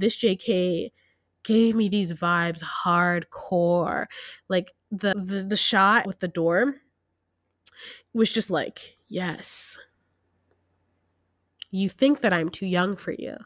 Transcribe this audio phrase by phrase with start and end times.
[0.00, 0.90] this JK
[1.44, 4.06] gave me these vibes hardcore.
[4.48, 6.76] Like the the, the shot with the door
[8.12, 9.78] was just like, yes.
[11.70, 13.36] You think that I'm too young for you,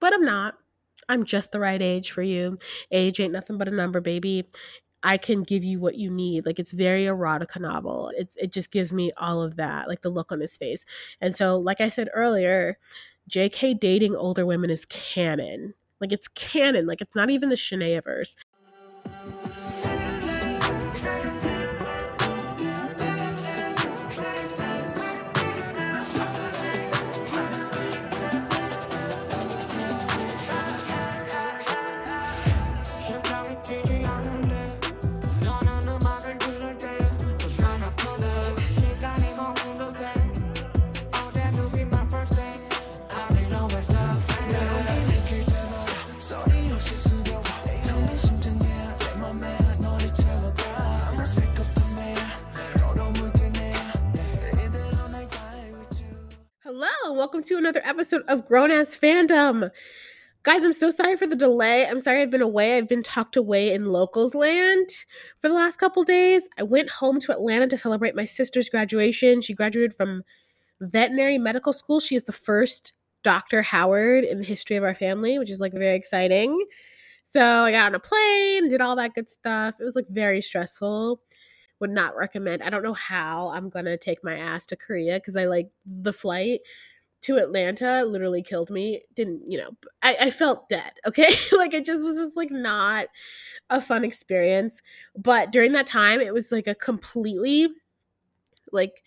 [0.00, 0.56] but I'm not.
[1.08, 2.58] I'm just the right age for you.
[2.90, 4.46] Age ain't nothing but a number, baby.
[5.02, 6.46] I can give you what you need.
[6.46, 8.12] Like it's very erotica novel.
[8.16, 10.84] It's it just gives me all of that, like the look on his face.
[11.20, 12.78] And so, like I said earlier,
[13.30, 15.74] JK dating older women is canon.
[16.02, 16.86] Like it's canon.
[16.86, 18.36] Like it's not even the Shanaeverse.
[56.74, 59.70] Hello, welcome to another episode of Grown Ass Fandom.
[60.42, 61.86] Guys, I'm so sorry for the delay.
[61.86, 62.78] I'm sorry I've been away.
[62.78, 64.88] I've been tucked away in locals land
[65.42, 66.48] for the last couple days.
[66.56, 69.42] I went home to Atlanta to celebrate my sister's graduation.
[69.42, 70.22] She graduated from
[70.80, 72.00] veterinary medical school.
[72.00, 73.60] She is the first Dr.
[73.60, 76.58] Howard in the history of our family, which is like very exciting.
[77.22, 79.74] So I got on a plane, did all that good stuff.
[79.78, 81.20] It was like very stressful
[81.82, 82.62] would not recommend.
[82.62, 86.12] I don't know how I'm gonna take my ass to Korea because I like the
[86.12, 86.60] flight
[87.22, 89.02] to Atlanta literally killed me.
[89.16, 89.72] Didn't you know?
[90.00, 90.92] I, I felt dead.
[91.08, 93.08] Okay, like it just was just like not
[93.68, 94.80] a fun experience.
[95.16, 97.68] But during that time, it was like a completely
[98.70, 99.02] like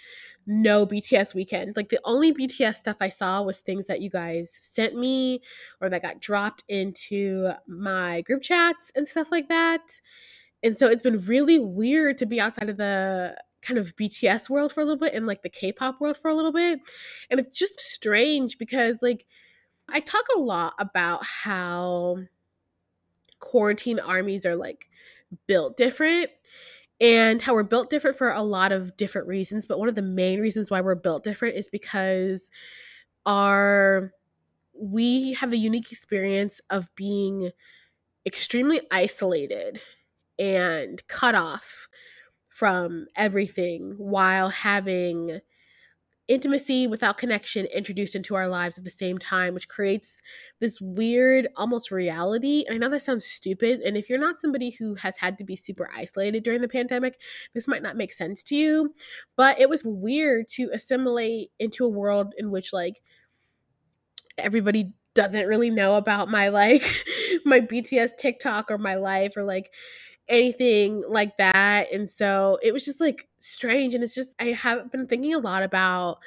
[0.45, 1.77] no BTS weekend.
[1.77, 5.41] Like the only BTS stuff I saw was things that you guys sent me
[5.79, 9.81] or that got dropped into my group chats and stuff like that.
[10.63, 14.71] And so it's been really weird to be outside of the kind of BTS world
[14.71, 16.79] for a little bit and like the K-pop world for a little bit.
[17.29, 19.25] And it's just strange because like
[19.89, 22.17] I talk a lot about how
[23.39, 24.87] quarantine armies are like
[25.47, 26.29] built different
[27.01, 30.01] and how we're built different for a lot of different reasons, but one of the
[30.01, 32.51] main reasons why we're built different is because
[33.25, 34.13] our
[34.77, 37.51] we have a unique experience of being
[38.25, 39.81] extremely isolated
[40.39, 41.87] and cut off
[42.49, 45.41] from everything while having
[46.27, 50.21] intimacy without connection introduced into our lives at the same time, which creates
[50.59, 52.63] this weird, almost reality.
[52.67, 53.81] And I know that sounds stupid.
[53.81, 57.19] And if you're not somebody who has had to be super isolated during the pandemic,
[57.53, 58.93] this might not make sense to you.
[59.35, 63.01] But it was weird to assimilate into a world in which, like,
[64.37, 66.83] everybody doesn't really know about my, like,
[67.45, 69.71] my BTS TikTok or my life or, like,
[70.27, 71.91] anything like that.
[71.91, 73.93] And so it was just like strange.
[73.93, 76.19] And it's just, I have been thinking a lot about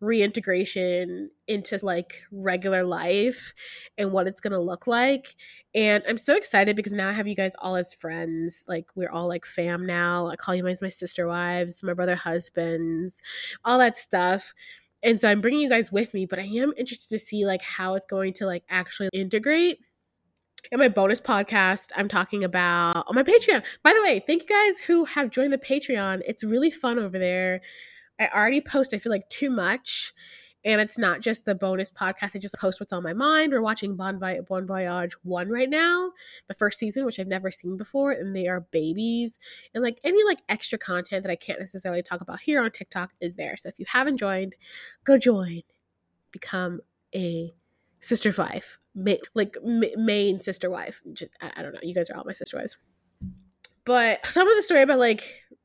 [0.00, 3.52] reintegration into like regular life
[3.96, 5.34] and what it's going to look like.
[5.74, 8.64] And I'm so excited because now I have you guys all as friends.
[8.68, 10.28] Like we're all like fam now.
[10.28, 13.22] I call you guys my sister wives, my brother husbands,
[13.64, 14.52] all that stuff.
[15.02, 17.62] And so I'm bringing you guys with me, but I am interested to see like
[17.62, 19.78] how it's going to like actually integrate
[20.70, 23.64] in my bonus podcast, I'm talking about on my Patreon.
[23.82, 26.22] By the way, thank you guys who have joined the Patreon.
[26.26, 27.60] It's really fun over there.
[28.20, 30.12] I already post, I feel like, too much.
[30.64, 32.34] And it's not just the bonus podcast.
[32.34, 33.52] I just post what's on my mind.
[33.52, 36.10] We're watching Bon, Voyage 1 right now,
[36.48, 38.10] the first season, which I've never seen before.
[38.12, 39.38] And they are babies.
[39.72, 43.12] And like any like extra content that I can't necessarily talk about here on TikTok
[43.20, 43.56] is there.
[43.56, 44.56] So if you haven't joined,
[45.04, 45.62] go join.
[46.32, 46.80] Become
[47.14, 47.54] a
[48.00, 51.00] sister wife, ma- like ma- main sister wife.
[51.12, 51.80] Just, I, I don't know.
[51.82, 52.76] You guys are all my sister wives.
[53.84, 55.24] But some of the story about like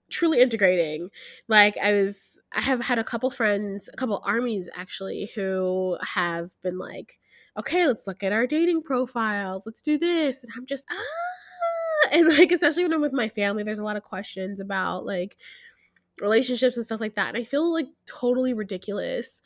[0.10, 1.10] truly integrating,
[1.48, 6.52] like I was, I have had a couple friends, a couple armies actually, who have
[6.62, 7.20] been like,
[7.58, 9.66] okay, let's look at our dating profiles.
[9.66, 10.44] Let's do this.
[10.44, 12.14] And I'm just, ah.
[12.14, 15.38] And like, especially when I'm with my family, there's a lot of questions about like
[16.22, 17.30] relationships and stuff like that.
[17.30, 19.42] And I feel like totally ridiculous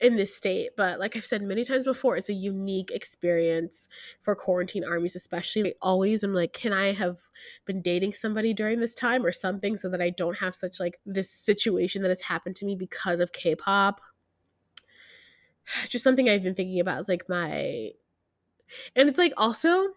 [0.00, 0.70] in this state.
[0.76, 3.88] But like I've said many times before, it's a unique experience
[4.22, 5.70] for quarantine armies, especially.
[5.70, 7.20] I always am like, can I have
[7.66, 10.98] been dating somebody during this time or something so that I don't have such like
[11.04, 14.00] this situation that has happened to me because of K pop?
[15.88, 17.90] Just something I've been thinking about is like my.
[18.96, 19.88] And it's like also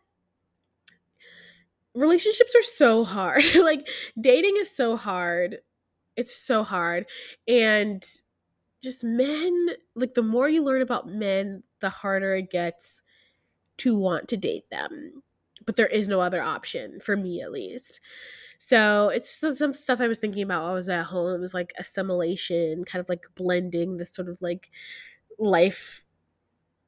[1.95, 3.43] relationships are so hard.
[3.55, 3.87] like
[4.19, 5.59] dating is so hard.
[6.15, 7.05] It's so hard.
[7.47, 8.03] And
[8.83, 13.01] just men like the more you learn about men the harder it gets
[13.77, 15.23] to want to date them.
[15.65, 18.01] But there is no other option for me at least.
[18.57, 21.33] So it's some stuff I was thinking about while I was at home.
[21.33, 24.69] It was like assimilation, kind of like blending this sort of like
[25.39, 26.05] life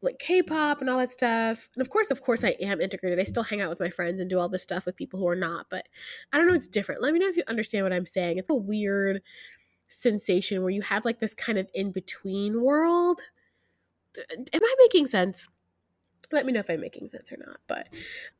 [0.01, 1.69] like K-pop and all that stuff.
[1.75, 3.19] And of course, of course, I am integrated.
[3.19, 5.27] I still hang out with my friends and do all this stuff with people who
[5.27, 5.65] are not.
[5.69, 5.88] But
[6.31, 6.53] I don't know.
[6.53, 7.01] It's different.
[7.01, 8.38] Let me know if you understand what I'm saying.
[8.38, 9.21] It's a weird
[9.88, 13.22] sensation where you have like this kind of in between world.
[14.18, 15.48] Am I making sense?
[16.32, 17.58] Let me know if I'm making sense or not.
[17.68, 17.88] But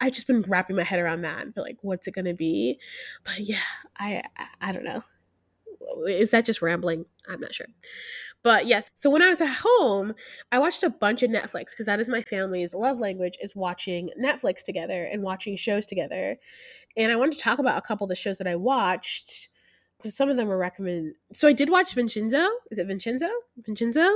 [0.02, 2.80] I've just been wrapping my head around that and be like, what's it gonna be?
[3.24, 3.60] But yeah,
[3.98, 5.04] I I, I don't know.
[6.08, 7.06] Is that just rambling?
[7.28, 7.68] I'm not sure.
[8.46, 10.14] But yes, so when I was at home,
[10.52, 14.12] I watched a bunch of Netflix because that is my family's love language is watching
[14.22, 16.38] Netflix together and watching shows together.
[16.96, 19.50] And I wanted to talk about a couple of the shows that I watched
[20.06, 21.16] because some of them were recommended.
[21.34, 22.48] So I did watch Vincenzo.
[22.69, 23.25] Is it Vincenzo?
[23.57, 24.07] Vincenzo,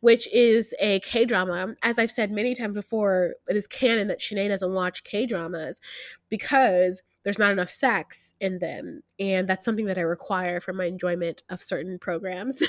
[0.00, 1.76] which is a K drama.
[1.84, 5.80] As I've said many times before, it is canon that Shanae doesn't watch K dramas
[6.28, 9.04] because there's not enough sex in them.
[9.20, 12.60] And that's something that I require for my enjoyment of certain programs.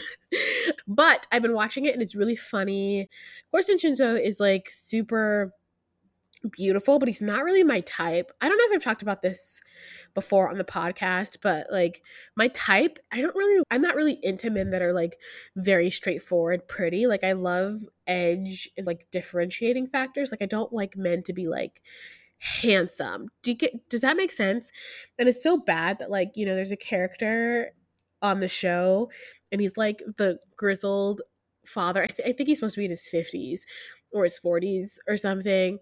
[0.88, 3.02] but I've been watching it and it's really funny.
[3.02, 5.54] Of course, Vincenzo is like super
[6.52, 8.32] beautiful, but he's not really my type.
[8.42, 9.62] I don't know if I've talked about this
[10.14, 12.02] before on the podcast, but like
[12.36, 15.18] my type, I don't really, I'm not really into men that are like
[15.56, 17.08] very straightforward, pretty.
[17.08, 20.32] Like I love edge and like differentiating factors.
[20.32, 21.82] Like I don't like men to be like
[22.40, 23.28] handsome.
[23.44, 24.72] Do you get does that make sense?
[25.18, 27.72] And it's so bad that like, you know, there's a character
[28.22, 29.10] on the show
[29.52, 31.22] and he's like the grizzled
[31.66, 32.04] father.
[32.04, 33.62] I, th- I think he's supposed to be in his 50s
[34.12, 35.80] or his 40s or something.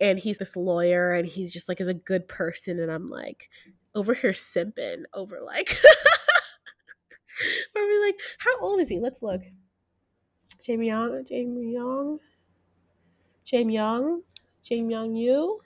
[0.00, 3.48] And he's this lawyer and he's just like is a good person and I'm like
[3.94, 5.70] over here simping over like
[7.76, 9.00] are we like how old is he?
[9.00, 9.42] Let's look.
[10.62, 12.18] Jamie Young, Jamie Young,
[13.44, 14.22] Jamie Young,
[14.62, 15.60] Jamie Young you.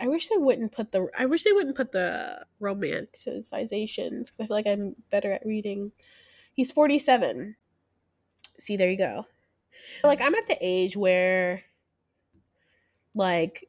[0.00, 4.46] I wish they wouldn't put the I wish they wouldn't put the romanticizations because I
[4.46, 5.92] feel like I'm better at reading.
[6.54, 7.56] He's 47.
[8.58, 9.26] See, there you go.
[10.04, 11.62] Like I'm at the age where
[13.14, 13.68] like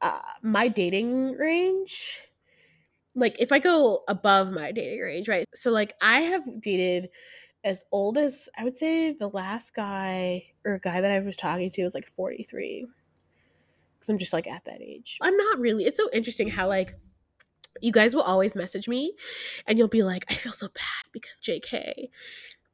[0.00, 2.28] uh, my dating range
[3.18, 5.44] like if I go above my dating range, right?
[5.54, 7.10] So like I have dated
[7.64, 11.70] as old as I would say the last guy or guy that I was talking
[11.70, 12.86] to was like 43
[13.98, 15.18] because I'm just like at that age.
[15.20, 15.84] I'm not really.
[15.84, 16.94] It's so interesting how like
[17.80, 19.14] you guys will always message me
[19.66, 22.08] and you'll be like, I feel so bad because JK.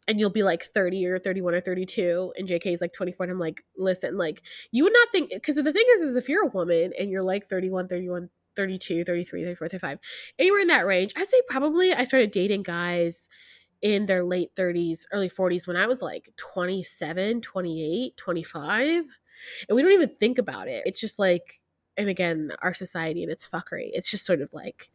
[0.06, 3.24] And you'll be like 30 or 31 or 32, and JK is like 24.
[3.24, 6.28] And I'm like, listen, like, you would not think, because the thing is, is if
[6.28, 9.98] you're a woman and you're like 31, 31, 32, 33, 34, 35,
[10.38, 13.28] anywhere in that range, I'd say probably I started dating guys
[13.80, 19.04] in their late 30s, early 40s when I was like 27, 28, 25
[19.68, 20.82] and we don't even think about it.
[20.86, 21.60] It's just like,
[21.96, 23.90] and again, our society and its fuckery.
[23.92, 24.90] It's just sort of like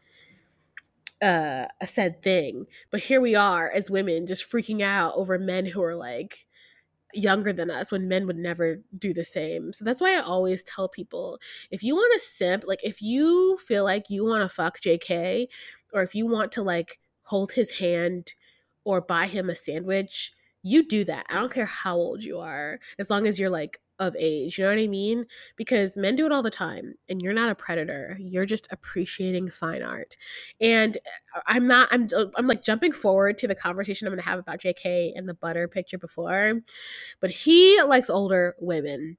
[1.21, 2.65] uh, a said thing.
[2.91, 6.45] But here we are as women just freaking out over men who are like
[7.13, 9.73] younger than us when men would never do the same.
[9.73, 11.39] So that's why I always tell people
[11.71, 15.47] if you want to simp, like if you feel like you want to fuck JK
[15.93, 18.33] or if you want to like hold his hand
[18.83, 21.25] or buy him a sandwich, you do that.
[21.29, 24.57] I don't care how old you are, as long as you're like of age.
[24.57, 25.25] You know what I mean?
[25.55, 28.17] Because men do it all the time, and you're not a predator.
[28.19, 30.15] You're just appreciating fine art.
[30.59, 30.97] And
[31.35, 31.89] uh, I'm not.
[31.91, 32.07] I'm.
[32.35, 35.13] I'm like jumping forward to the conversation I'm going to have about J.K.
[35.15, 36.61] and the butter picture before,
[37.19, 39.17] but he likes older women.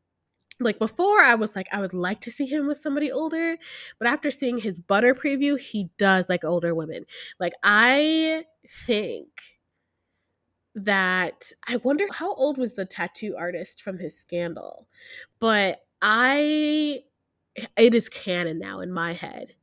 [0.62, 3.56] Like before, I was like, I would like to see him with somebody older,
[3.98, 7.06] but after seeing his butter preview, he does like older women.
[7.38, 9.28] Like I think
[10.74, 14.86] that I wonder how old was the tattoo artist from his scandal.
[15.38, 17.02] But I
[17.76, 19.54] it is canon now in my head.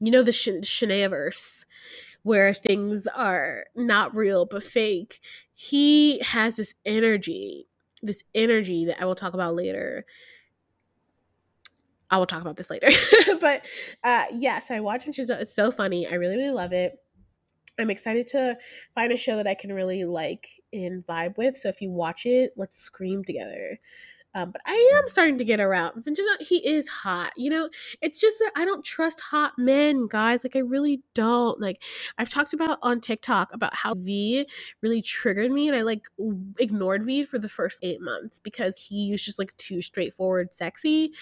[0.00, 1.64] You know the Sh- Shanaeverse
[2.22, 5.20] where things are not real but fake.
[5.54, 7.68] He has this energy,
[8.02, 10.06] this energy that I will talk about later.
[12.10, 12.88] I will talk about this later.
[13.40, 13.62] but
[14.04, 15.18] uh yes, I watched it.
[15.18, 16.06] It's so funny.
[16.06, 16.98] I really, really love it.
[17.78, 18.56] I'm excited to
[18.94, 21.56] find a show that I can really like and vibe with.
[21.56, 23.78] So if you watch it, let's scream together.
[24.34, 26.04] Um, but I am starting to get around.
[26.40, 27.32] He is hot.
[27.38, 27.70] You know,
[28.02, 30.44] it's just that I don't trust hot men, guys.
[30.44, 31.58] Like, I really don't.
[31.58, 31.82] Like,
[32.18, 34.46] I've talked about on TikTok about how V
[34.82, 36.02] really triggered me, and I like
[36.58, 41.12] ignored V for the first eight months because he was just like too straightforward, sexy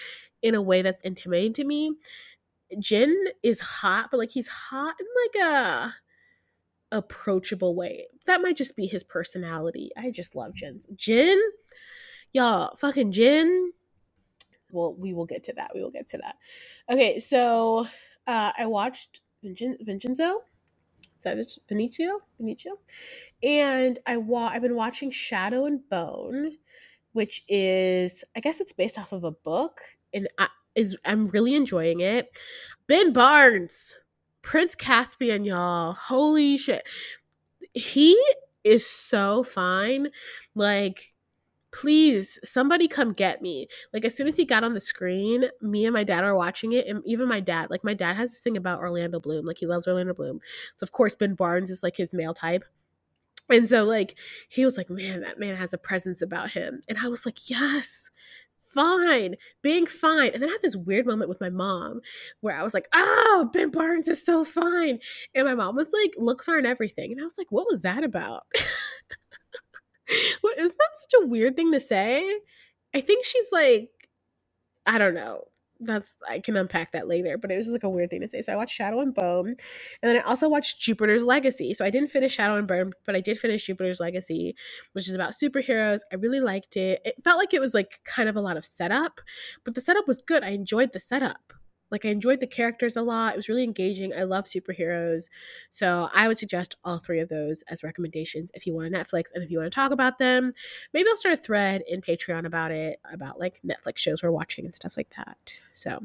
[0.41, 1.93] in a way that's intimidating to me.
[2.79, 5.95] Jin is hot, but like, he's hot in like a
[6.91, 8.07] approachable way.
[8.25, 9.91] That might just be his personality.
[9.97, 10.81] I just love Jin.
[10.95, 11.39] Jin,
[12.33, 13.71] y'all, fucking Jin.
[14.71, 15.71] Well, we will get to that.
[15.73, 16.35] We will get to that.
[16.89, 17.87] Okay, so
[18.27, 20.41] uh, I watched Vincenzo.
[21.17, 21.37] Is that?
[23.43, 26.51] And I wa- I've been watching Shadow and Bone,
[27.13, 29.81] which is I guess it's based off of a book,
[30.13, 32.37] and I, is I'm really enjoying it.
[32.87, 33.95] Ben Barnes,
[34.45, 35.93] Prince Caspian, y'all.
[35.93, 36.87] Holy shit.
[37.73, 38.15] He
[38.63, 40.09] is so fine.
[40.53, 41.13] Like,
[41.71, 43.67] please, somebody come get me.
[43.91, 46.73] Like, as soon as he got on the screen, me and my dad are watching
[46.73, 46.85] it.
[46.85, 49.47] And even my dad, like, my dad has this thing about Orlando Bloom.
[49.47, 50.39] Like, he loves Orlando Bloom.
[50.75, 52.63] So, of course, Ben Barnes is like his male type.
[53.49, 54.15] And so, like,
[54.47, 56.81] he was like, man, that man has a presence about him.
[56.87, 58.11] And I was like, yes,
[58.75, 60.31] fine, being fine.
[60.33, 62.01] And then I had this weird moment with my mom
[62.41, 64.99] where I was like, oh, Ben Barnes is so fine.
[65.33, 67.11] And my mom was like, looks aren't everything.
[67.11, 68.43] And I was like, what was that about?
[70.41, 72.39] what, isn't that such a weird thing to say?
[72.93, 73.89] I think she's like,
[74.85, 75.45] I don't know
[75.79, 78.41] that's I can unpack that later, but it was like a weird thing to say.
[78.41, 79.57] So I watched Shadow and Bone, and
[80.01, 81.73] then I also watched Jupiter's Legacy.
[81.73, 84.55] So I didn't finish Shadow and Bone, but I did finish Jupiter's Legacy,
[84.93, 85.99] which is about superheroes.
[86.11, 87.01] I really liked it.
[87.05, 89.21] It felt like it was like kind of a lot of setup,
[89.63, 90.43] but the setup was good.
[90.43, 91.53] I enjoyed the setup.
[91.91, 93.33] Like I enjoyed the characters a lot.
[93.33, 94.13] It was really engaging.
[94.13, 95.29] I love superheroes.
[95.71, 99.25] So I would suggest all three of those as recommendations if you want a Netflix
[99.33, 100.53] and if you want to talk about them.
[100.93, 104.65] Maybe I'll start a thread in Patreon about it, about like Netflix shows we're watching
[104.65, 105.53] and stuff like that.
[105.71, 106.03] So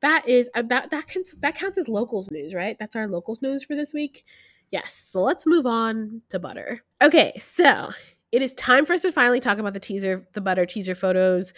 [0.00, 2.76] that is uh, that that counts that counts as locals news, right?
[2.78, 4.24] That's our locals news for this week.
[4.70, 4.94] Yes.
[4.94, 6.80] So let's move on to butter.
[7.02, 7.92] Okay, so
[8.32, 11.52] it is time for us to finally talk about the teaser, the butter teaser photos.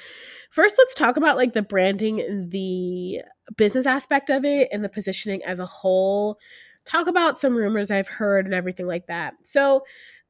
[0.51, 3.21] First, let's talk about like the branding, the
[3.57, 6.39] business aspect of it, and the positioning as a whole.
[6.85, 9.35] Talk about some rumors I've heard and everything like that.
[9.43, 9.85] So,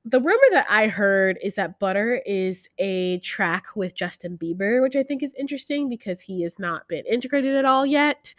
[0.05, 4.97] the rumor that I heard is that Butter is a track with Justin Bieber, which
[4.97, 8.35] I think is interesting because he has not been integrated at all yet.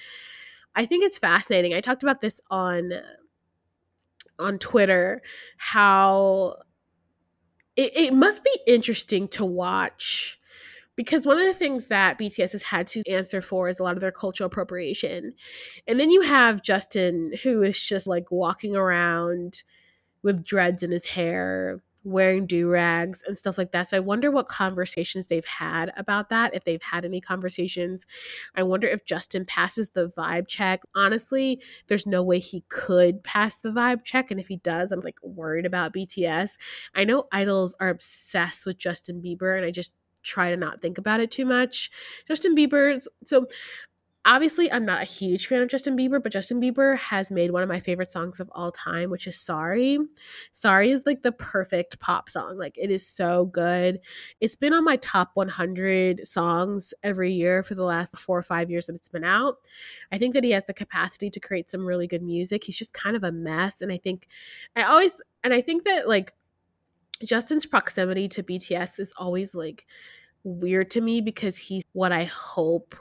[0.76, 1.74] I think it's fascinating.
[1.74, 2.94] I talked about this on
[4.38, 5.22] on Twitter
[5.58, 6.58] how
[7.76, 10.40] it, it must be interesting to watch
[10.96, 13.96] because one of the things that BTS has had to answer for is a lot
[13.96, 15.34] of their cultural appropriation.
[15.88, 19.64] And then you have Justin, who is just like walking around
[20.24, 23.90] with dreads in his hair, wearing do rags and stuff like that.
[23.90, 28.06] So I wonder what conversations they've had about that, if they've had any conversations.
[28.56, 30.84] I wonder if Justin passes the vibe check.
[30.96, 34.30] Honestly, there's no way he could pass the vibe check.
[34.30, 36.52] And if he does, I'm like worried about BTS.
[36.94, 39.92] I know idols are obsessed with Justin Bieber, and I just
[40.26, 41.92] try to not think about it too much.
[42.28, 43.48] Justin Bieber's so
[44.26, 47.62] obviously I'm not a huge fan of Justin Bieber, but Justin Bieber has made one
[47.62, 50.00] of my favorite songs of all time, which is Sorry.
[50.52, 52.58] Sorry is like the perfect pop song.
[52.58, 54.00] Like it is so good.
[54.42, 58.72] It's been on my top 100 songs every year for the last 4 or 5
[58.72, 59.58] years that it's been out.
[60.12, 62.64] I think that he has the capacity to create some really good music.
[62.64, 64.28] He's just kind of a mess and I think
[64.76, 66.34] I always and I think that like
[67.24, 69.86] Justin's proximity to BTS is always like
[70.44, 72.96] weird to me because he's what I hope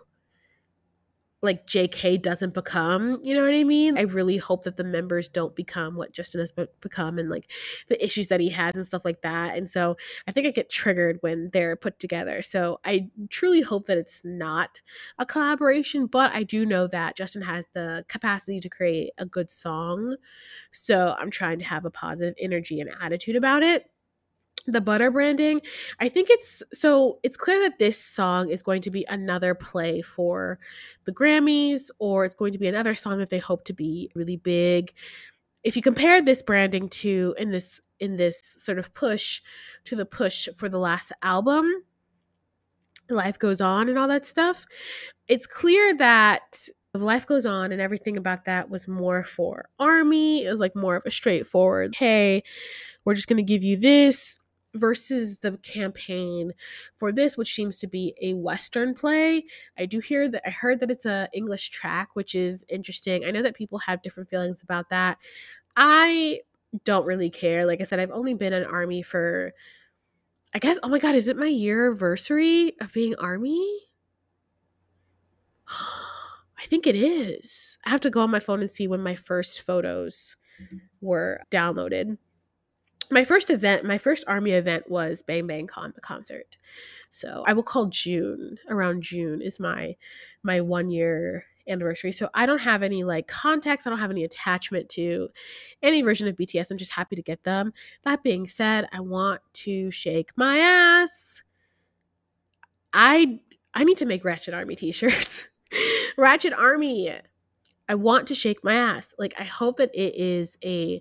[1.45, 3.99] like JK doesn't become, you know what I mean?
[3.99, 7.51] I really hope that the members don't become what Justin has become and like
[7.89, 9.57] the issues that he has and stuff like that.
[9.57, 12.41] And so I think I get triggered when they're put together.
[12.41, 14.81] So I truly hope that it's not
[15.19, 19.51] a collaboration, but I do know that Justin has the capacity to create a good
[19.51, 20.17] song.
[20.73, 23.91] So I'm trying to have a positive energy and attitude about it
[24.67, 25.61] the butter branding
[26.01, 30.01] i think it's so it's clear that this song is going to be another play
[30.01, 30.59] for
[31.05, 34.37] the grammys or it's going to be another song that they hope to be really
[34.37, 34.93] big.
[35.63, 39.41] If you compare this branding to in this in this sort of push
[39.85, 41.71] to the push for the last album
[43.11, 44.67] life goes on and all that stuff
[45.29, 50.45] it's clear that life goes on and everything about that was more for army.
[50.45, 52.43] It was like more of a straightforward hey
[53.05, 54.39] we're just going to give you this
[54.75, 56.53] versus the campaign
[56.97, 59.45] for this which seems to be a western play.
[59.79, 63.25] I do hear that i heard that it's a english track which is interesting.
[63.25, 65.19] I know that people have different feelings about that.
[65.77, 66.41] I
[66.85, 67.67] don't really care.
[67.67, 69.53] Like i said i've only been an army for
[70.53, 73.79] i guess oh my god is it my year anniversary of being army?
[76.59, 77.77] I think it is.
[77.85, 80.79] I have to go on my phone and see when my first photos mm-hmm.
[81.03, 82.17] were downloaded
[83.15, 86.59] my first event, my first army event was Bang Bang Con, the concert.
[87.11, 89.95] So I will call June around June is my
[90.43, 92.11] my one year anniversary.
[92.11, 93.87] So I don't have any like context.
[93.87, 95.29] I don't have any attachment to
[95.81, 96.73] any version of BTS.
[96.73, 97.73] I'm just happy to get them.
[98.03, 101.45] That being said, I want to shake my ass.
[102.93, 103.39] I
[103.75, 105.47] I need to make Ratchet Army t-shirts.
[106.19, 107.15] Ratchet Army.
[107.89, 109.15] I want to shake my ass.
[109.21, 111.01] Like I hope that it is a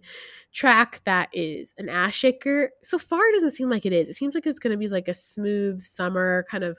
[0.54, 2.72] track that is an ass shaker.
[2.82, 4.08] So far, it doesn't seem like it is.
[4.08, 6.78] It seems like it's going to be like a smooth summer kind of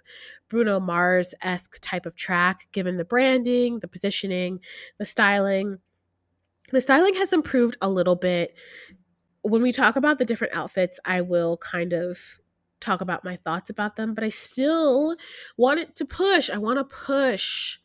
[0.49, 4.61] Bruno Mars esque type of track, given the branding, the positioning,
[4.99, 5.79] the styling.
[6.71, 8.55] The styling has improved a little bit.
[9.43, 12.19] When we talk about the different outfits, I will kind of
[12.81, 15.17] talk about my thoughts about them, but I still
[15.57, 16.49] want it to push.
[16.49, 17.79] I want to push.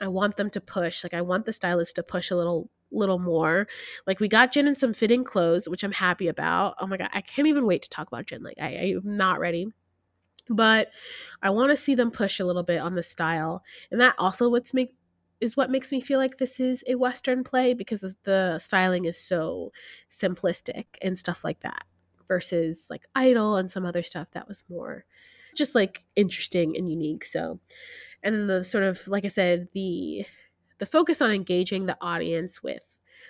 [0.00, 1.02] I want them to push.
[1.02, 3.66] Like I want the stylist to push a little little more.
[4.06, 6.76] Like we got Jin in some fitting clothes, which I'm happy about.
[6.80, 8.42] Oh my god, I can't even wait to talk about Jin.
[8.42, 9.66] Like I, I'm not ready.
[10.48, 10.88] But
[11.42, 13.62] I want to see them push a little bit on the style.
[13.90, 14.94] And that also what's make
[15.40, 19.18] is what makes me feel like this is a Western play because the styling is
[19.18, 19.72] so
[20.10, 21.84] simplistic and stuff like that
[22.28, 25.04] versus like Idol and some other stuff that was more
[25.56, 27.24] just like interesting and unique.
[27.24, 27.58] So,
[28.22, 30.24] and then the sort of like I said, the
[30.82, 32.82] the focus on engaging the audience with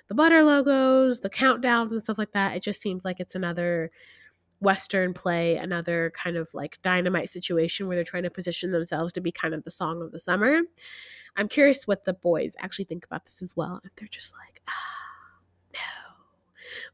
[0.09, 2.57] the butter logos, the countdowns and stuff like that.
[2.57, 3.91] It just seems like it's another
[4.61, 9.21] Western play, another kind of like dynamite situation where they're trying to position themselves to
[9.21, 10.63] be kind of the song of the summer.
[11.37, 13.83] I'm curious what the boys actually think about this as well.
[13.85, 15.81] If they're just like, ah, no.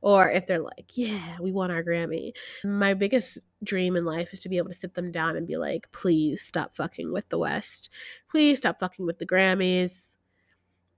[0.01, 2.33] or if they're like, yeah, we want our Grammy.
[2.65, 5.57] My biggest dream in life is to be able to sit them down and be
[5.57, 7.91] like, please stop fucking with the West.
[8.29, 10.17] Please stop fucking with the Grammys.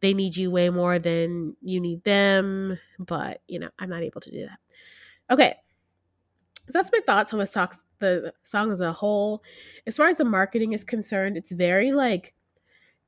[0.00, 2.78] They need you way more than you need them.
[2.99, 4.59] But, you know, I'm not able to do that.
[5.33, 5.57] Okay.
[6.66, 9.42] So that's my thoughts on the song, the song as a whole.
[9.87, 12.35] As far as the marketing is concerned, it's very like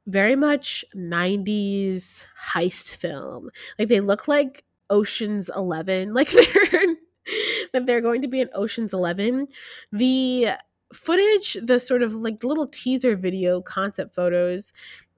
[0.07, 3.51] very much 90s heist film.
[3.79, 6.97] Like they look like Ocean's 11 like they're
[7.73, 9.49] that they're going to be in Ocean's 11
[9.93, 10.49] the
[10.93, 14.73] footage the sort of like little teaser video concept photos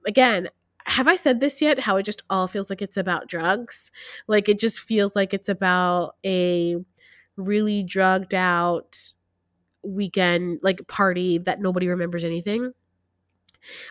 [0.05, 0.47] again
[0.85, 1.79] have I said this yet?
[1.79, 3.91] How it just all feels like it's about drugs.
[4.27, 6.75] Like it just feels like it's about a
[7.37, 9.11] really drugged out
[9.83, 12.73] weekend, like party that nobody remembers anything.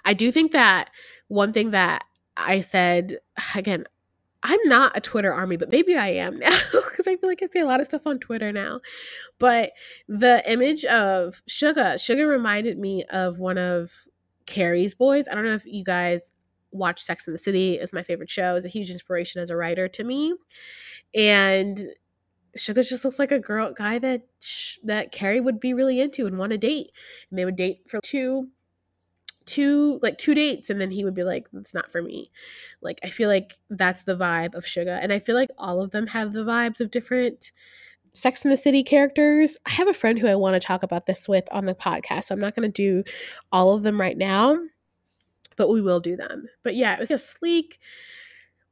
[0.05, 0.91] I do think that
[1.29, 2.05] one thing that
[2.37, 3.19] I said,
[3.55, 3.85] again,
[4.45, 7.47] I'm not a Twitter army, but maybe I am now because I feel like I
[7.47, 8.81] see a lot of stuff on Twitter now.
[9.39, 9.73] But
[10.07, 13.91] the image of Suga, Suga reminded me of one of
[14.47, 15.27] Carrie's boys.
[15.27, 16.33] I don't know if you guys
[16.75, 17.79] watch Sex in the City.
[17.79, 18.57] Is my favorite show.
[18.57, 20.35] Is a huge inspiration as a writer to me,
[21.15, 21.79] and
[22.59, 24.23] Suga just looks like a girl guy that
[24.83, 26.91] that Carrie would be really into and want to date.
[27.31, 28.49] And they would date for two
[29.47, 32.31] two like two dates and then he would be like it's not for me
[32.81, 35.91] like i feel like that's the vibe of suga and i feel like all of
[35.91, 37.53] them have the vibes of different
[38.15, 41.07] sex in the city characters i have a friend who i want to talk about
[41.07, 43.05] this with on the podcast so i'm not going to do
[43.53, 44.57] all of them right now
[45.57, 47.79] but we will do them but yeah it was a sleek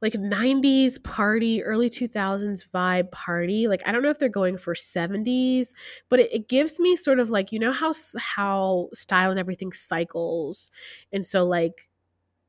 [0.03, 3.69] like 90s party, early 2000s vibe party.
[3.69, 5.69] Like I don't know if they're going for 70s,
[6.09, 9.71] but it, it, gives me sort of like you know how how style and everything
[9.71, 10.71] cycles.
[11.13, 11.89] And so like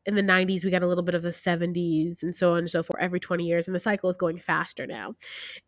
[0.07, 2.71] in the 90s we got a little bit of the 70s and so on and
[2.71, 5.15] so forth every 20 years and the cycle is going faster now.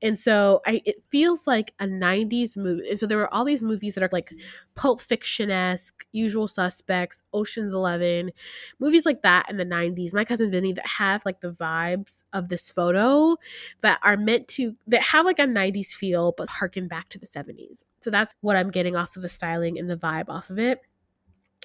[0.02, 3.62] And so I, it feels like a 90s movie and so there were all these
[3.62, 4.32] movies that are like
[4.74, 8.30] pulp fiction-esque usual suspects oceans 11
[8.78, 12.48] movies like that in the 90s my cousin vinny that have like the vibes of
[12.48, 13.36] this photo
[13.80, 17.26] that are meant to that have like a 90s feel but harken back to the
[17.26, 20.58] 70s so that's what i'm getting off of the styling and the vibe off of
[20.58, 20.80] it.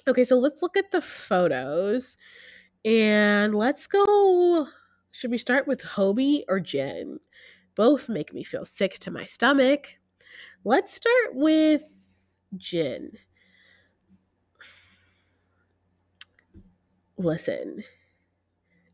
[0.06, 2.16] Okay so let's look at the photos
[2.84, 4.66] and let's go.
[5.12, 7.20] Should we start with Hobi or Jin?
[7.74, 9.98] Both make me feel sick to my stomach.
[10.64, 11.82] Let's start with
[12.56, 13.12] Jin.
[17.16, 17.84] Listen,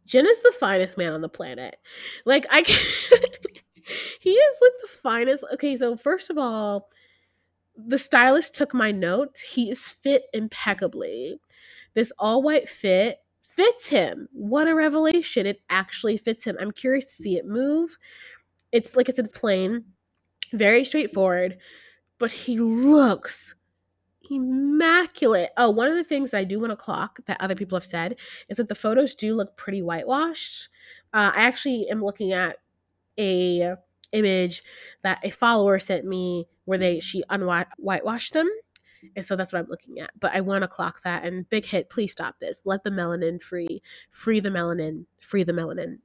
[0.07, 1.77] Jin is the finest man on the planet.
[2.24, 2.62] Like I,
[4.20, 5.44] he is like the finest.
[5.55, 6.90] Okay, so first of all,
[7.77, 9.40] the stylist took my notes.
[9.40, 11.40] He is fit impeccably.
[11.94, 13.18] This all white fit
[13.59, 14.29] fits him.
[14.33, 15.44] What a revelation.
[15.44, 16.57] It actually fits him.
[16.61, 17.99] I'm curious to see it move.
[18.71, 19.85] It's like I said, it's plain,
[20.53, 21.59] very straightforward,
[22.21, 23.57] but he looks
[24.31, 25.51] immaculate.
[25.57, 27.85] Oh, one of the things that I do want to clock that other people have
[27.85, 30.68] said is that the photos do look pretty whitewashed.
[31.12, 32.59] Uh, I actually am looking at
[33.18, 33.75] a
[34.12, 34.62] image
[35.03, 38.49] that a follower sent me where they she unwhitewashed them
[39.17, 40.11] and so that's what I'm looking at.
[40.21, 41.25] But I want to clock that.
[41.25, 42.63] And big hit, please stop this.
[42.65, 43.83] Let the melanin free.
[44.11, 45.07] Free the melanin.
[45.21, 45.99] Free the melanin.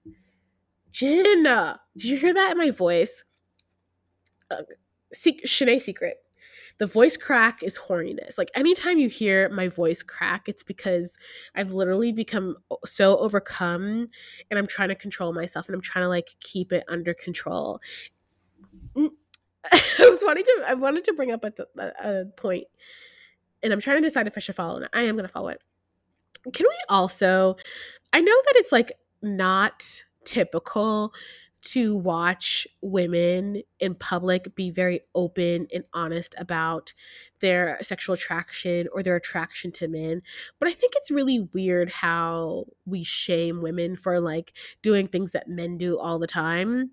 [0.92, 3.24] Jenna, did you hear that in my voice?
[4.52, 4.64] Uh,
[5.14, 6.18] Se- Shanae Secret.
[6.80, 8.38] the voice crack is horniness.
[8.38, 11.18] Like anytime you hear my voice crack, it's because
[11.56, 14.10] I've literally become so overcome
[14.50, 17.80] and I'm trying to control myself and I'm trying to like keep it under control.
[19.71, 21.54] I was wanting to I wanted to bring up a,
[22.04, 22.65] a point
[23.62, 24.89] and I'm trying to decide if I should follow it.
[24.93, 25.62] I am going to follow it.
[26.54, 27.56] Can we also
[28.12, 31.13] I know that it's like not typical
[31.63, 36.93] to watch women in public be very open and honest about
[37.39, 40.21] their sexual attraction or their attraction to men.
[40.60, 45.47] But I think it's really weird how we shame women for like doing things that
[45.47, 46.91] men do all the time.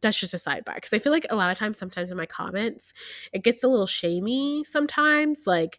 [0.00, 2.26] That's just a sidebar because I feel like a lot of times, sometimes in my
[2.26, 2.92] comments,
[3.32, 5.46] it gets a little shamey sometimes.
[5.46, 5.78] Like,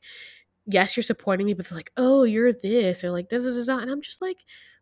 [0.65, 3.63] yes, you're supporting me, but they're like, oh, you're this, or like, da da da
[3.63, 3.77] da.
[3.77, 4.37] And I'm just like,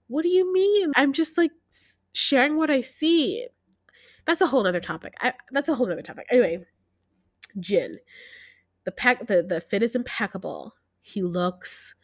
[0.07, 0.91] what do you mean?
[0.95, 1.51] I'm just like,
[2.13, 3.47] sharing what I see.
[4.25, 5.13] That's a whole other topic.
[5.21, 6.27] I, that's a whole other topic.
[6.29, 6.65] Anyway,
[7.59, 7.97] Jin,
[8.83, 10.73] the pack, the the fit is impeccable.
[11.01, 11.95] He looks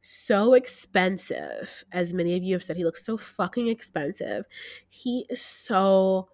[0.00, 2.76] so expensive, as many of you have said.
[2.76, 4.44] He looks so fucking expensive.
[4.88, 6.28] He is so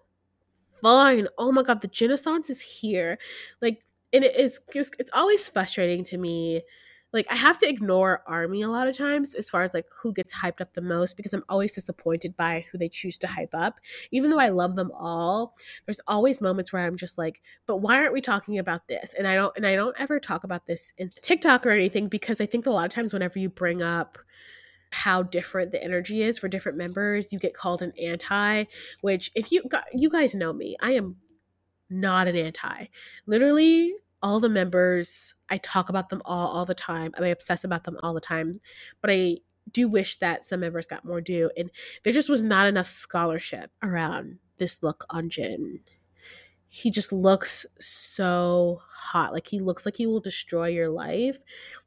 [0.83, 1.27] fine.
[1.37, 3.17] Oh my god, the Renaissance is here.
[3.61, 4.59] Like, and it is.
[4.75, 6.63] It's always frustrating to me
[7.13, 10.11] like I have to ignore Army a lot of times as far as like who
[10.11, 13.53] gets hyped up the most because I'm always disappointed by who they choose to hype
[13.53, 13.79] up.
[14.11, 17.97] Even though I love them all, there's always moments where I'm just like, but why
[17.97, 19.13] aren't we talking about this?
[19.17, 22.41] And I don't and I don't ever talk about this in TikTok or anything because
[22.41, 24.17] I think a lot of times whenever you bring up
[24.93, 28.65] how different the energy is for different members, you get called an anti,
[29.01, 31.17] which if you you guys know me, I am
[31.89, 32.87] not an anti.
[33.25, 37.83] Literally all the members i talk about them all all the time i obsess about
[37.83, 38.59] them all the time
[39.01, 39.37] but i
[39.71, 41.69] do wish that some members got more due and
[42.03, 45.79] there just was not enough scholarship around this look on jin
[46.75, 51.37] he just looks so hot like he looks like he will destroy your life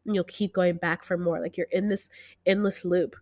[0.05, 2.09] and you'll keep going back for more like you're in this
[2.47, 3.17] endless loop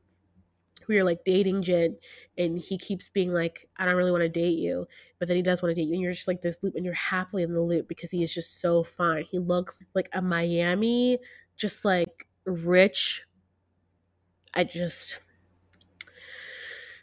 [0.84, 1.96] where you're like dating Jin
[2.36, 4.86] and he keeps being like, I don't really want to date you.
[5.18, 5.94] But then he does want to date you.
[5.94, 8.34] And you're just like this loop and you're happily in the loop because he is
[8.34, 9.24] just so fine.
[9.24, 11.18] He looks like a Miami,
[11.56, 13.22] just like rich.
[14.52, 15.18] I just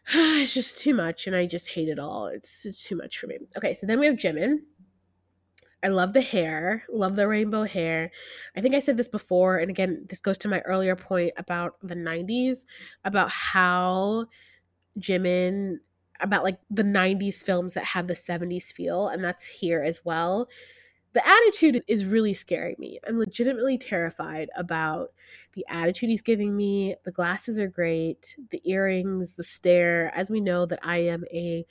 [0.13, 2.27] it's just too much and I just hate it all.
[2.27, 3.37] It's, it's too much for me.
[3.57, 4.59] Okay, so then we have Jimin.
[5.83, 8.11] I love the hair, love the rainbow hair.
[8.55, 11.75] I think I said this before, and again, this goes to my earlier point about
[11.81, 12.59] the 90s,
[13.03, 14.27] about how
[14.99, 15.77] Jimin,
[16.19, 20.47] about like the 90s films that have the 70s feel, and that's here as well.
[21.13, 22.99] The attitude is really scaring me.
[23.05, 25.11] I'm legitimately terrified about
[25.53, 26.95] the attitude he's giving me.
[27.03, 30.11] The glasses are great, the earrings, the stare.
[30.15, 31.65] As we know, that I am a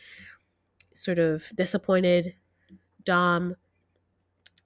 [0.93, 2.35] sort of disappointed
[3.05, 3.57] Dom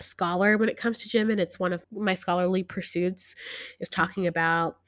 [0.00, 1.38] scholar when it comes to Jimin.
[1.38, 3.37] It's one of my scholarly pursuits
[3.80, 4.78] is talking about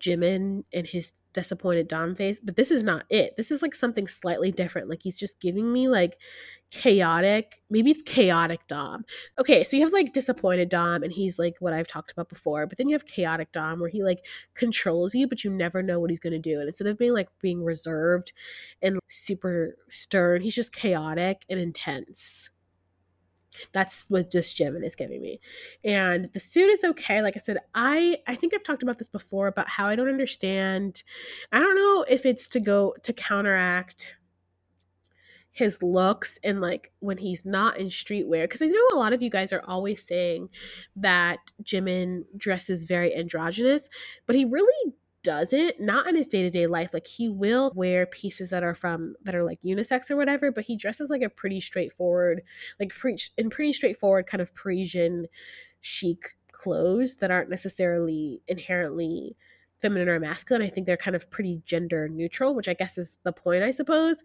[0.00, 3.36] Jimin and his disappointed Dom face, but this is not it.
[3.36, 4.88] This is like something slightly different.
[4.88, 6.18] Like he's just giving me like
[6.70, 9.04] chaotic, maybe it's chaotic Dom.
[9.38, 12.66] Okay, so you have like disappointed Dom and he's like what I've talked about before,
[12.66, 15.98] but then you have chaotic Dom where he like controls you, but you never know
[15.98, 16.58] what he's going to do.
[16.58, 18.32] And instead of being like being reserved
[18.82, 22.50] and super stern, he's just chaotic and intense.
[23.72, 25.40] That's what just Jimin is giving me.
[25.84, 27.20] And the suit is okay.
[27.20, 30.08] Like I said, I I think I've talked about this before about how I don't
[30.08, 31.02] understand.
[31.52, 34.14] I don't know if it's to go to counteract
[35.52, 39.22] his looks and like when he's not in streetwear because i know a lot of
[39.22, 40.48] you guys are always saying
[40.94, 43.88] that jimin dresses very androgynous
[44.26, 46.94] but he really doesn't not in his day-to-day life.
[46.94, 50.64] Like he will wear pieces that are from that are like unisex or whatever but
[50.64, 52.42] he dresses like a pretty straightforward
[52.78, 55.26] like pre- in pretty straightforward kind of parisian
[55.80, 59.36] chic clothes that aren't necessarily inherently
[59.80, 63.18] feminine or masculine i think they're kind of pretty gender neutral which i guess is
[63.24, 64.22] the point i suppose.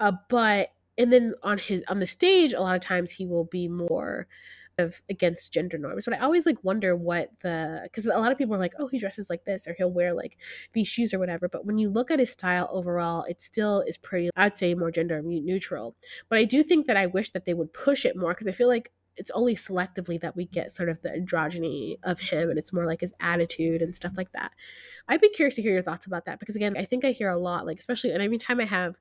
[0.00, 3.44] Uh, but and then on his on the stage a lot of times he will
[3.44, 4.26] be more
[4.78, 6.04] of against gender norms.
[6.04, 8.86] But i always like wonder what the because a lot of people are like oh
[8.88, 10.36] he dresses like this or he'll wear like
[10.72, 11.48] these shoes or whatever.
[11.48, 14.90] But when you look at his style overall it still is pretty i'd say more
[14.90, 15.96] gender neutral.
[16.28, 18.52] But i do think that i wish that they would push it more because i
[18.52, 22.58] feel like it's only selectively that we get sort of the androgyny of him and
[22.58, 24.52] it's more like his attitude and stuff like that.
[25.08, 27.30] I'd be curious to hear your thoughts about that because again i think i hear
[27.30, 28.96] a lot like especially and every time i have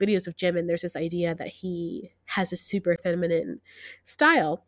[0.00, 3.60] videos of jimin there's this idea that he has a super feminine
[4.02, 4.64] style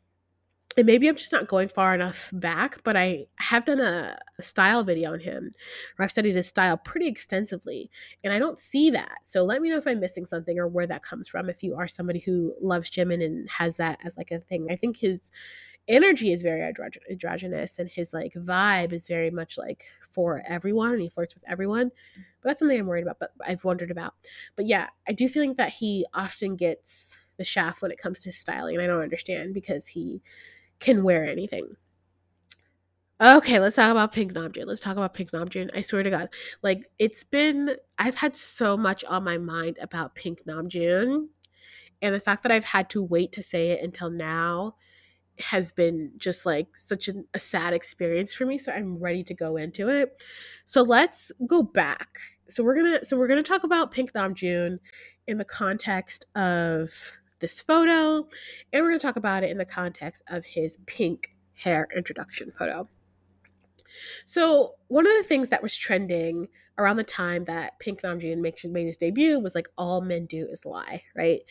[0.77, 4.83] and maybe I'm just not going far enough back, but I have done a, style
[4.83, 5.55] video on him
[5.95, 7.89] where I've studied his style pretty extensively,
[8.25, 9.19] and I don't see that.
[9.23, 11.77] So let me know if I'm missing something or where that comes from if you
[11.77, 14.67] are somebody who loves Jimin and has that as like a thing.
[14.71, 15.31] I think his
[15.87, 16.63] energy is very
[17.11, 21.45] androgynous and his like vibe is very much like for everyone and he flirts with
[21.47, 21.91] everyone.
[22.43, 24.15] But that's something I'm worried about, but I've wondered about.
[24.57, 28.33] But yeah, I do think that he often gets the shaft when it comes to
[28.33, 30.23] styling, and I don't understand because he
[30.81, 31.77] can wear anything.
[33.21, 34.67] Okay, let's talk about Pink Namjoon.
[34.67, 35.71] Let's talk about Pink Namjoon.
[35.75, 36.29] I swear to God,
[36.63, 41.29] like it's been, I've had so much on my mind about Pink Namjoon,
[42.03, 44.75] and the fact that I've had to wait to say it until now
[45.39, 49.35] has been just like such an, a sad experience for me so i'm ready to
[49.35, 50.23] go into it
[50.65, 54.79] so let's go back so we're gonna so we're gonna talk about pink namjoon
[55.27, 56.93] in the context of
[57.45, 58.27] this photo
[58.73, 62.89] and we're gonna talk about it in the context of his pink hair introduction photo.
[64.25, 68.87] So one of the things that was trending around the time that pink namjoon made
[68.87, 71.43] his debut was like all men do is lie right?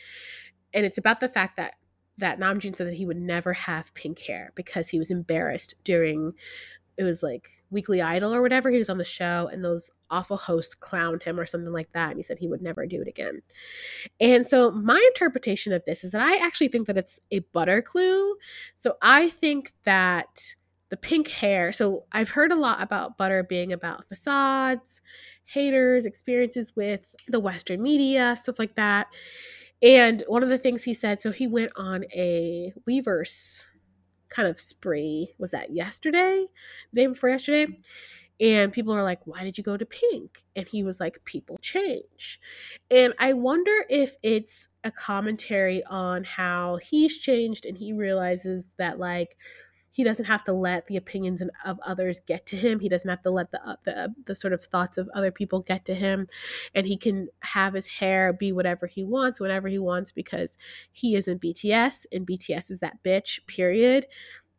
[0.72, 1.74] And it's about the fact that
[2.18, 6.32] that Namjoon said that he would never have pink hair because he was embarrassed during
[6.96, 8.70] it was like Weekly Idol or whatever.
[8.70, 12.10] He was on the show and those awful hosts clowned him or something like that.
[12.10, 13.42] And he said he would never do it again.
[14.20, 17.82] And so my interpretation of this is that I actually think that it's a butter
[17.82, 18.36] clue.
[18.74, 20.54] So I think that
[20.88, 25.02] the pink hair, so I've heard a lot about butter being about facades,
[25.44, 29.08] haters, experiences with the Western media, stuff like that.
[29.82, 33.64] And one of the things he said, so he went on a Weverse
[34.34, 35.34] kind of spree.
[35.38, 36.46] Was that yesterday?
[36.92, 37.78] The day before yesterday?
[38.40, 40.42] And people are like, why did you go to pink?
[40.56, 42.40] And he was like, people change.
[42.90, 48.98] And I wonder if it's a commentary on how he's changed and he realizes that,
[48.98, 49.36] like,
[49.94, 52.80] he doesn't have to let the opinions of others get to him.
[52.80, 55.60] He doesn't have to let the, uh, the the sort of thoughts of other people
[55.60, 56.26] get to him,
[56.74, 60.58] and he can have his hair be whatever he wants, whatever he wants, because
[60.90, 63.46] he is in BTS, and BTS is that bitch.
[63.46, 64.06] Period.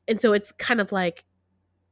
[0.07, 1.25] And so it's kind of like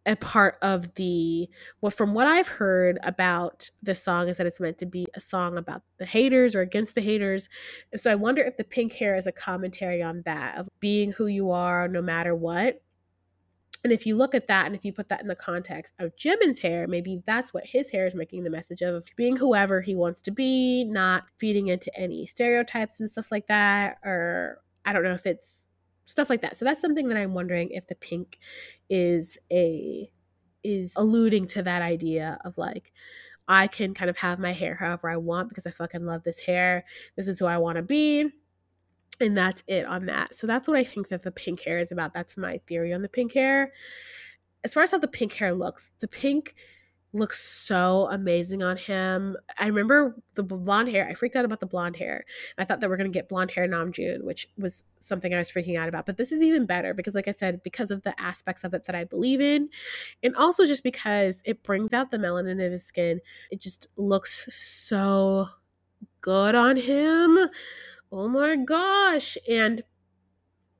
[0.05, 4.59] a part of the well from what i've heard about this song is that it's
[4.59, 7.47] meant to be a song about the haters or against the haters
[7.93, 11.13] and so i wonder if the pink hair is a commentary on that of being
[11.13, 12.82] who you are no matter what
[13.83, 16.15] and if you look at that and if you put that in the context of
[16.15, 19.93] Jimin's hair, maybe that's what his hair is making the message of being whoever he
[19.93, 23.97] wants to be, not feeding into any stereotypes and stuff like that.
[24.05, 25.57] Or I don't know if it's
[26.05, 26.55] stuff like that.
[26.55, 28.39] So that's something that I'm wondering if the pink
[28.89, 30.09] is a
[30.63, 32.93] is alluding to that idea of like
[33.49, 36.39] I can kind of have my hair however I want because I fucking love this
[36.39, 36.85] hair.
[37.17, 38.31] This is who I want to be
[39.21, 40.35] and that's it on that.
[40.35, 42.13] So that's what I think that the pink hair is about.
[42.13, 43.71] That's my theory on the pink hair.
[44.63, 46.55] As far as how the pink hair looks, the pink
[47.15, 49.37] looks so amazing on him.
[49.59, 51.07] I remember the blonde hair.
[51.07, 52.25] I freaked out about the blonde hair.
[52.57, 55.77] I thought that we're gonna get blonde hair Namjoon, which was something I was freaking
[55.77, 56.07] out about.
[56.07, 58.85] But this is even better because, like I said, because of the aspects of it
[58.85, 59.69] that I believe in,
[60.23, 63.21] and also just because it brings out the melanin of his skin.
[63.51, 65.49] It just looks so
[66.21, 67.49] good on him
[68.13, 69.37] oh my gosh.
[69.49, 69.81] And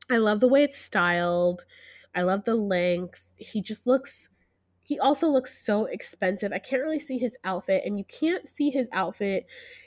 [0.09, 1.65] I love the way it's styled.
[2.15, 3.33] I love the length.
[3.37, 4.29] He just looks
[4.85, 6.51] he also looks so expensive.
[6.51, 9.45] I can't really see his outfit, and you can't see his outfit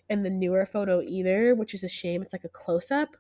[0.09, 2.23] in the newer photo either, which is a shame.
[2.23, 3.15] It's like a close up.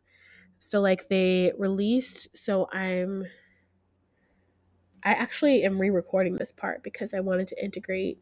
[0.59, 3.27] So like they released, so I'm
[5.05, 8.19] I actually am re-recording this part because I wanted to integrate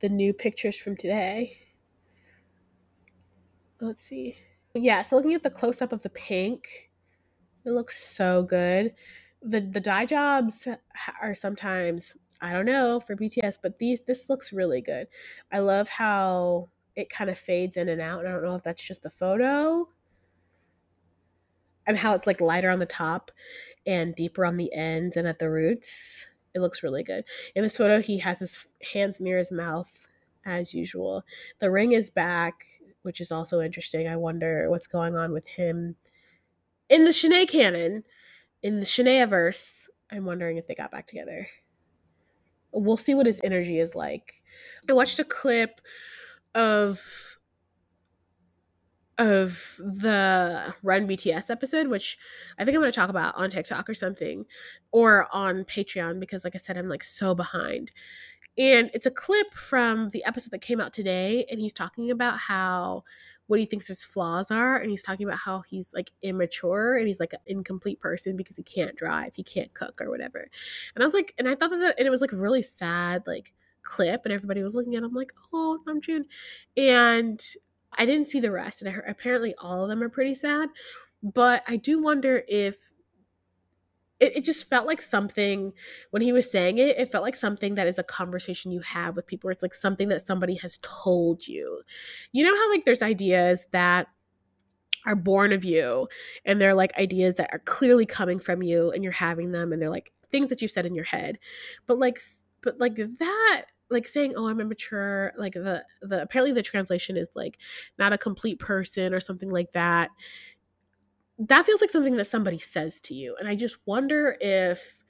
[0.00, 1.65] the new pictures from today
[3.80, 4.36] let's see.
[4.74, 6.90] Yeah, so looking at the close up of the pink,
[7.64, 8.94] it looks so good.
[9.42, 10.66] The the dye jobs
[11.22, 15.08] are sometimes I don't know for BTS, but these this looks really good.
[15.52, 18.26] I love how it kind of fades in and out.
[18.26, 19.88] I don't know if that's just the photo
[21.86, 23.30] and how it's like lighter on the top
[23.86, 26.26] and deeper on the ends and at the roots.
[26.54, 27.24] It looks really good.
[27.54, 30.06] In this photo, he has his hands near his mouth
[30.44, 31.22] as usual.
[31.60, 32.64] The ring is back
[33.06, 34.08] which is also interesting.
[34.08, 35.94] I wonder what's going on with him
[36.88, 38.02] in the Shanae canon,
[38.64, 39.88] in the Shanae verse.
[40.10, 41.48] I'm wondering if they got back together.
[42.72, 44.34] We'll see what his energy is like.
[44.90, 45.80] I watched a clip
[46.52, 47.38] of
[49.18, 52.18] of the Run BTS episode, which
[52.58, 54.44] I think I'm going to talk about on TikTok or something,
[54.90, 57.92] or on Patreon because, like I said, I'm like so behind.
[58.58, 62.38] And it's a clip from the episode that came out today, and he's talking about
[62.38, 63.04] how
[63.48, 67.06] what he thinks his flaws are, and he's talking about how he's like immature and
[67.06, 70.48] he's like an incomplete person because he can't drive, he can't cook or whatever.
[70.94, 73.52] And I was like, and I thought that, and it was like really sad, like
[73.82, 76.24] clip, and everybody was looking at him like, oh, Namjoon,
[76.76, 77.40] and
[77.96, 80.68] I didn't see the rest, and I heard, apparently all of them are pretty sad.
[81.22, 82.92] But I do wonder if
[84.20, 85.72] it, it just felt like something
[86.10, 89.16] when he was saying it it felt like something that is a conversation you have
[89.16, 91.82] with people it's like something that somebody has told you.
[92.32, 94.08] You know how like there's ideas that
[95.04, 96.08] are born of you
[96.44, 99.80] and they're like ideas that are clearly coming from you and you're having them and
[99.80, 101.38] they're like things that you've said in your head.
[101.86, 102.18] But like
[102.62, 107.28] but like that like saying oh i'm immature like the the apparently the translation is
[107.36, 107.58] like
[107.98, 110.10] not a complete person or something like that
[111.38, 113.36] that feels like something that somebody says to you.
[113.38, 115.02] And I just wonder if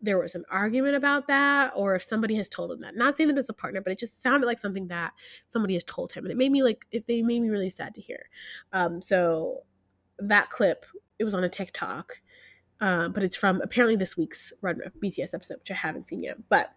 [0.00, 2.96] there was an argument about that or if somebody has told him that.
[2.96, 5.12] Not saying that it's a partner, but it just sounded like something that
[5.48, 6.24] somebody has told him.
[6.24, 8.28] And it made me like, it made me really sad to hear.
[8.72, 9.64] Um, so
[10.18, 10.86] that clip,
[11.18, 12.20] it was on a TikTok,
[12.80, 16.36] uh, but it's from apparently this week's Run BTS episode, which I haven't seen yet.
[16.48, 16.70] But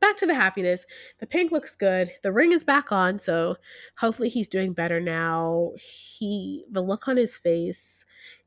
[0.00, 0.86] back to the happiness.
[1.20, 2.10] The pink looks good.
[2.22, 3.56] The ring is back on, so
[3.96, 5.72] hopefully he's doing better now.
[5.78, 8.03] He the look on his face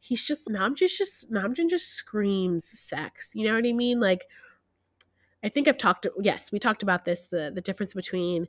[0.07, 3.31] he's just Namjoon just Namjoon just screams sex.
[3.35, 3.99] You know what I mean?
[3.99, 4.25] Like
[5.43, 8.47] I think I've talked yes, we talked about this the the difference between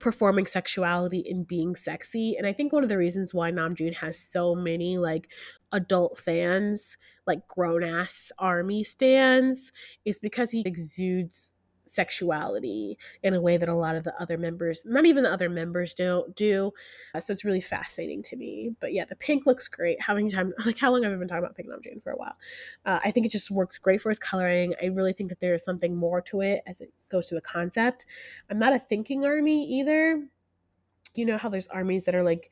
[0.00, 2.36] performing sexuality and being sexy.
[2.36, 5.28] And I think one of the reasons why Namjoon has so many like
[5.72, 9.72] adult fans, like grown ass army stands,
[10.04, 11.52] is because he exudes
[11.88, 15.48] sexuality in a way that a lot of the other members, not even the other
[15.48, 16.72] members, don't do.
[17.14, 18.74] Uh, so it's really fascinating to me.
[18.80, 20.00] But yeah, the pink looks great.
[20.00, 20.52] How many time?
[20.68, 22.36] Like how long have I been talking about pink Jane for a while?
[22.84, 24.74] Uh, I think it just works great for his coloring.
[24.82, 27.40] I really think that there is something more to it as it goes to the
[27.40, 28.04] concept.
[28.50, 30.22] I'm not a thinking army either.
[31.14, 32.50] You know how there's armies that are like.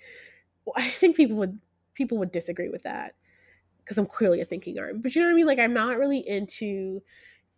[0.64, 1.58] Well, I think people would
[1.94, 3.14] people would disagree with that
[3.86, 4.98] because I'm clearly a thinking army.
[4.98, 5.46] But you know what I mean?
[5.46, 7.02] Like I'm not really into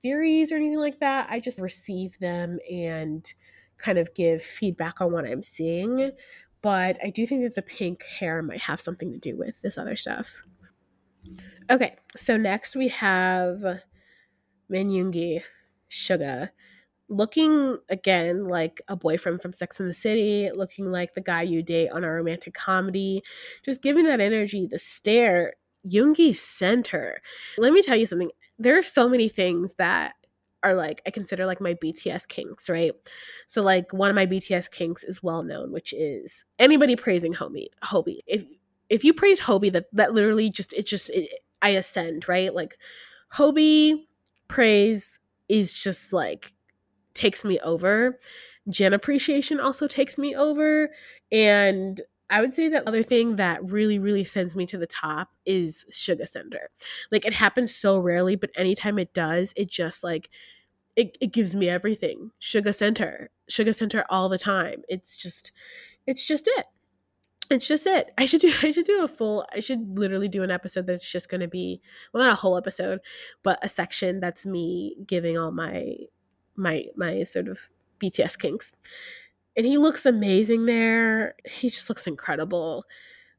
[0.02, 1.28] theories or anything like that.
[1.30, 3.32] I just receive them and
[3.78, 6.12] kind of give feedback on what I'm seeing.
[6.60, 9.78] But I do think that the pink hair might have something to do with this
[9.78, 10.42] other stuff.
[11.70, 13.62] Okay, so next we have
[14.68, 15.42] Min Yoongi,
[15.90, 16.50] Suga,
[17.08, 21.62] looking again like a boyfriend from Sex and the City, looking like the guy you
[21.62, 23.22] date on a romantic comedy,
[23.64, 25.54] just giving that energy, the stare.
[25.88, 27.22] Yoongi center.
[27.56, 30.14] Let me tell you something there are so many things that
[30.62, 32.92] are like I consider like my BTS kinks, right?
[33.46, 37.66] So like one of my BTS kinks is well known, which is anybody praising Hobi.
[37.84, 38.20] Hobie.
[38.26, 38.44] If
[38.90, 41.30] if you praise Hobi, that that literally just it just it,
[41.62, 42.52] I ascend, right?
[42.52, 42.76] Like
[43.32, 44.06] Hobi
[44.48, 45.18] praise
[45.48, 46.52] is just like
[47.14, 48.18] takes me over.
[48.68, 50.90] Jin appreciation also takes me over,
[51.32, 55.30] and I would say that other thing that really, really sends me to the top
[55.46, 56.70] is Suga Center.
[57.10, 60.28] Like it happens so rarely, but anytime it does, it just like
[60.96, 62.32] it, it gives me everything.
[62.40, 63.30] Suga Center.
[63.50, 64.82] Suga Center all the time.
[64.88, 65.52] It's just
[66.06, 66.66] it's just it.
[67.50, 68.10] It's just it.
[68.18, 71.10] I should do I should do a full I should literally do an episode that's
[71.10, 71.80] just gonna be
[72.12, 73.00] well not a whole episode,
[73.42, 75.94] but a section that's me giving all my
[76.56, 78.72] my my sort of BTS kinks
[79.58, 81.34] and he looks amazing there.
[81.44, 82.84] He just looks incredible.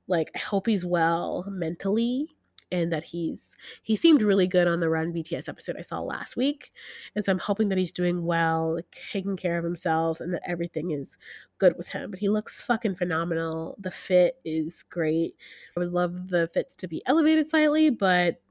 [0.07, 2.35] Like I hope he's well mentally
[2.71, 6.35] and that he's he seemed really good on the Run BTS episode I saw last
[6.35, 6.71] week.
[7.15, 10.43] And so I'm hoping that he's doing well, like, taking care of himself and that
[10.45, 11.17] everything is
[11.57, 12.11] good with him.
[12.11, 13.75] But he looks fucking phenomenal.
[13.79, 15.35] The fit is great.
[15.75, 18.41] I would love the fits to be elevated slightly, but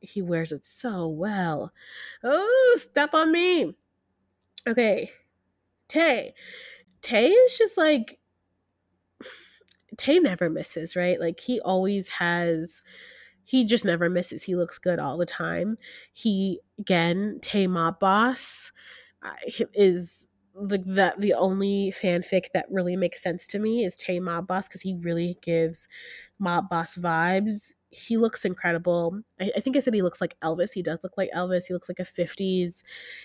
[0.00, 1.72] he wears it so well.
[2.24, 3.74] Oh, step on me.
[4.66, 5.10] Okay.
[5.88, 6.34] Tae.
[7.02, 8.18] Tae is just like
[9.96, 11.20] Tae never misses, right?
[11.20, 12.82] Like he always has
[13.44, 14.44] he just never misses.
[14.44, 15.78] He looks good all the time.
[16.12, 18.72] He again, Tae Mob Boss
[19.74, 24.46] is like that the only fanfic that really makes sense to me is Tae Mob
[24.46, 25.88] Boss because he really gives
[26.38, 27.74] Mob Boss vibes.
[27.90, 29.20] He looks incredible.
[29.40, 30.72] I, I, think I said he looks like Elvis.
[30.72, 31.66] He does look like Elvis.
[31.66, 32.82] He looks like a 50s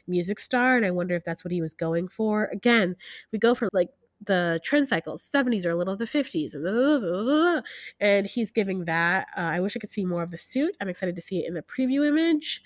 [0.08, 2.46] music star, and I wonder if that's what he was going for.
[2.46, 2.96] Again,
[3.32, 3.90] we go for like
[4.26, 7.62] the trend cycles 70s are a little of the 50s and, blah, blah, blah,
[8.00, 10.88] and he's giving that uh, i wish i could see more of the suit i'm
[10.88, 12.62] excited to see it in the preview image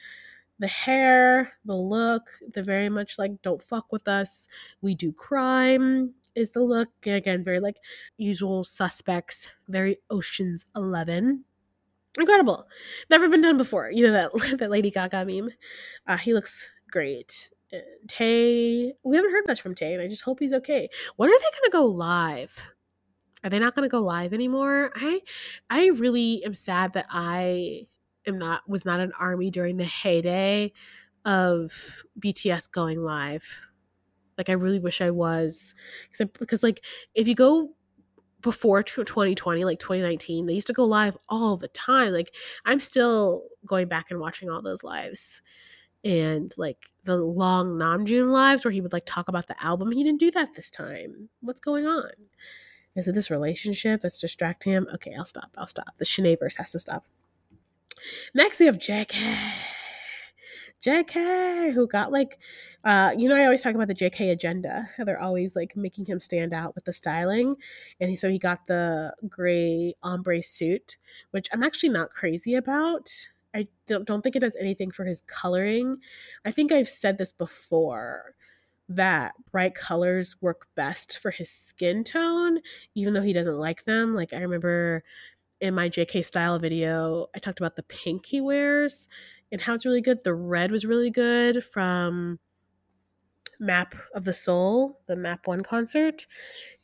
[0.59, 4.47] the hair the look the very much like don't fuck with us
[4.81, 7.77] we do crime is the look again very like
[8.17, 11.43] usual suspects very oceans 11
[12.17, 12.65] incredible
[13.09, 15.49] never been done before you know that that lady gaga meme
[16.07, 17.49] uh, he looks great
[18.07, 20.89] Tae, we haven't heard much from tae and I just hope he's okay.
[21.17, 22.65] When are they to go live?
[23.43, 24.91] Are they not to go live anymore?
[24.95, 25.21] I,
[25.69, 27.87] I really am sad that I
[28.27, 30.73] am not was not an army during the heyday
[31.25, 33.45] of BTS going live.
[34.37, 35.75] Like I really wish I was,
[36.17, 36.83] because like
[37.13, 37.69] if you go
[38.41, 42.33] before 2020 like 2019 they used to go live all the time like
[42.65, 45.41] i'm still going back and watching all those lives.
[46.03, 50.03] And like the long namjoon lives where he would like talk about the album he
[50.03, 51.29] didn't do that this time.
[51.41, 52.11] What's going on?
[52.95, 54.87] Is it this relationship that's distracting him?
[54.93, 55.97] Okay i'll stop i'll stop.
[55.97, 57.05] The Shanaeverse has to stop.
[58.33, 59.13] Next we have jk
[60.81, 62.39] jk who got like
[62.85, 64.89] uh, you know, I always talk about the JK agenda.
[64.95, 67.55] How they're always like making him stand out with the styling,
[67.99, 70.97] and he, so he got the gray ombre suit,
[71.31, 73.09] which I'm actually not crazy about.
[73.53, 75.97] I don't, don't think it does anything for his coloring.
[76.45, 78.35] I think I've said this before
[78.87, 82.59] that bright colors work best for his skin tone,
[82.95, 84.15] even though he doesn't like them.
[84.15, 85.03] Like I remember
[85.59, 89.09] in my JK style video, I talked about the pink he wears
[89.51, 90.23] and how it's really good.
[90.23, 92.39] The red was really good from
[93.59, 96.25] Map of the Soul, the Map One concert.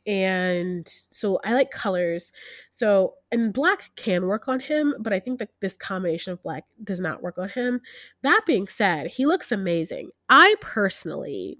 [0.06, 2.32] And so I like colors.
[2.70, 6.64] So, and black can work on him, but I think that this combination of black
[6.84, 7.80] does not work on him.
[8.22, 10.10] That being said, he looks amazing.
[10.28, 11.58] I personally,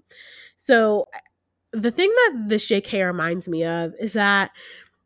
[0.55, 1.07] so
[1.73, 4.51] the thing that this JK reminds me of is that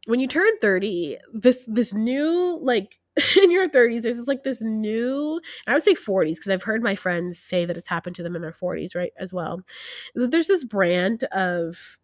[0.05, 2.99] when you turn 30, this this new like
[3.41, 6.81] in your 30s there's this, like this new i would say 40s because i've heard
[6.81, 9.61] my friends say that it's happened to them in their 40s right as well.
[10.15, 11.97] There's this brand of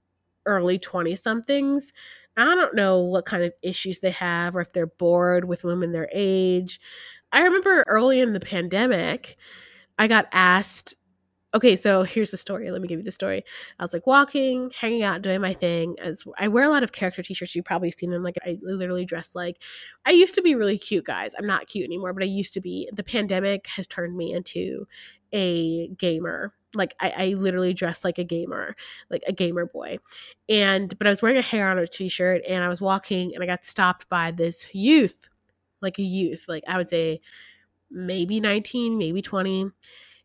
[0.46, 1.94] early 20 somethings
[2.38, 5.92] i don't know what kind of issues they have or if they're bored with women
[5.92, 6.80] their age.
[7.32, 9.38] I remember early in the pandemic
[10.00, 10.96] i got asked
[11.58, 12.70] okay, so here's the story.
[12.70, 13.44] Let me give you the story.
[13.80, 15.96] I was like walking, hanging out, doing my thing.
[16.00, 18.22] As I wear a lot of character t-shirts, you've probably seen them.
[18.22, 19.62] Like I literally dress like
[20.06, 21.34] I used to be really cute, guys.
[21.38, 22.90] I'm not cute anymore, but I used to be.
[22.94, 24.88] The pandemic has turned me into
[25.34, 26.54] a gamer.
[26.76, 28.76] Like I, I literally dress like a gamer,
[29.10, 29.98] like a gamer boy.
[30.48, 33.48] And but I was wearing a Hey Arnold t-shirt and I was walking and I
[33.48, 35.28] got stopped by this youth,
[35.82, 37.20] like a youth, like I would say
[37.90, 39.72] maybe 19, maybe 20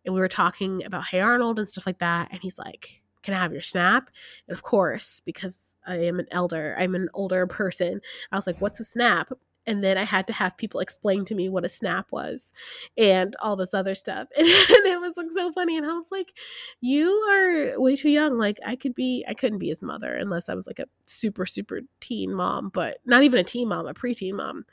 [0.04, 2.28] and we were talking about Hey Arnold and stuff like that.
[2.30, 4.10] And he's like, Can I have your snap?
[4.48, 8.00] And of course, because I am an elder, I'm an older person,
[8.30, 9.30] I was like, What's a snap?
[9.66, 12.52] And then I had to have people explain to me what a snap was
[12.96, 14.28] and all this other stuff.
[14.36, 15.76] And, and it was like so funny.
[15.76, 16.32] And I was like,
[16.80, 18.38] You are way too young.
[18.38, 21.46] Like I could be I couldn't be his mother unless I was like a super,
[21.46, 24.64] super teen mom, but not even a teen mom, a preteen mom.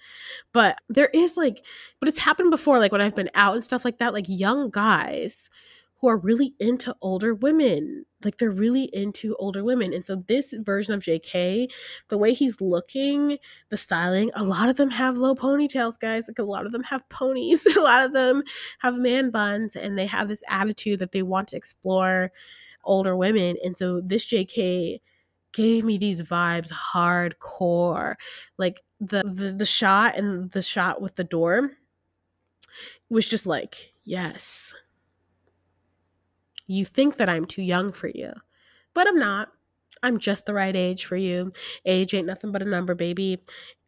[0.54, 1.66] But there is like,
[2.00, 4.70] but it's happened before, like when I've been out and stuff like that, like young
[4.70, 5.50] guys
[6.00, 8.06] who are really into older women.
[8.24, 9.94] Like they're really into older women.
[9.94, 11.70] And so this version of JK,
[12.10, 13.38] the way he's looking,
[13.70, 16.28] the styling, a lot of them have low ponytails, guys.
[16.28, 17.66] Like a lot of them have ponies.
[17.78, 18.44] a lot of them
[18.80, 22.32] have man buns and they have this attitude that they want to explore
[22.84, 23.58] older women.
[23.64, 25.00] And so this JK
[25.52, 28.16] gave me these vibes hardcore.
[28.58, 31.72] Like the, the the shot and the shot with the door
[33.10, 34.76] was just like, yes.
[36.70, 38.32] You think that I'm too young for you,
[38.94, 39.50] but I'm not.
[40.04, 41.52] I'm just the right age for you.
[41.84, 43.42] Age ain't nothing but a number, baby.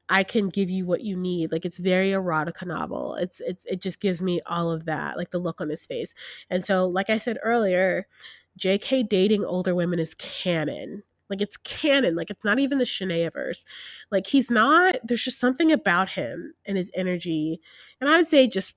[0.09, 1.51] I can give you what you need.
[1.51, 3.15] Like it's very erotica novel.
[3.15, 6.15] It's it's it just gives me all of that, like the look on his face.
[6.49, 8.07] And so, like I said earlier,
[8.59, 11.03] JK dating older women is canon.
[11.29, 12.15] Like it's canon.
[12.15, 13.63] Like it's not even the Shanaeverse.
[14.09, 14.97] Like he's not.
[15.03, 17.61] There's just something about him and his energy,
[18.01, 18.73] and I would say just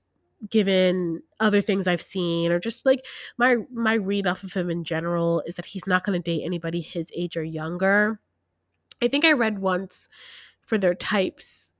[0.49, 3.05] given other things I've seen or just like
[3.37, 6.43] my my read off of him in general is that he's not going to date
[6.45, 8.19] anybody his age or younger.
[9.01, 10.07] I think I read once
[10.65, 11.73] for their types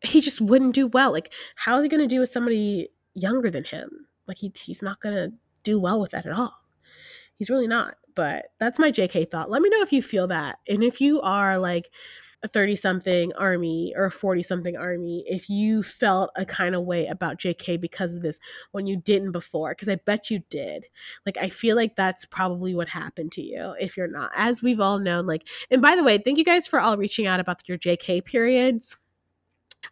[0.00, 1.12] he just wouldn't do well.
[1.12, 4.06] Like how is he going to do with somebody younger than him?
[4.26, 5.32] Like he he's not going to
[5.62, 6.54] do well with that at all.
[7.36, 7.96] He's really not.
[8.14, 9.50] But that's my JK thought.
[9.50, 10.58] Let me know if you feel that.
[10.68, 11.90] And if you are like
[12.42, 16.84] a 30 something army or a 40 something army if you felt a kind of
[16.84, 18.38] way about JK because of this
[18.70, 20.86] when you didn't before because I bet you did.
[21.26, 24.30] Like I feel like that's probably what happened to you if you're not.
[24.36, 27.26] As we've all known like and by the way, thank you guys for all reaching
[27.26, 28.96] out about your JK periods.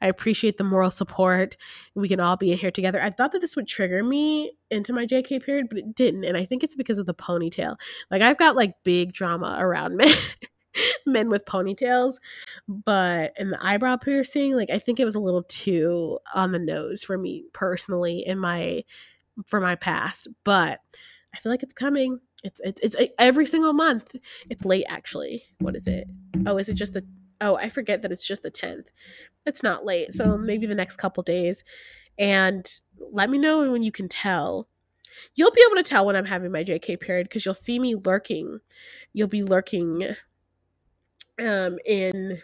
[0.01, 1.57] I appreciate the moral support.
[1.95, 3.01] We can all be in here together.
[3.01, 6.25] I thought that this would trigger me into my JK period, but it didn't.
[6.25, 7.77] And I think it's because of the ponytail.
[8.11, 10.13] Like I've got like big drama around me.
[11.07, 12.17] men with ponytails,
[12.69, 16.59] but in the eyebrow piercing, like I think it was a little too on the
[16.59, 18.85] nose for me personally in my
[19.45, 20.81] for my past, but
[21.35, 22.21] I feel like it's coming.
[22.43, 24.17] It's it's it's every single month.
[24.49, 25.45] It's late actually.
[25.59, 26.07] What is it?
[26.47, 27.07] Oh, is it just the
[27.41, 28.87] Oh, I forget that it's just the 10th.
[29.45, 30.15] It's not late.
[30.15, 31.65] So maybe the next couple days
[32.19, 32.67] and
[33.13, 34.69] let me know when you can tell
[35.35, 37.95] you'll be able to tell when I'm having my JK period because you'll see me
[37.95, 38.61] lurking.
[39.13, 40.15] You'll be lurking
[41.41, 42.41] um, in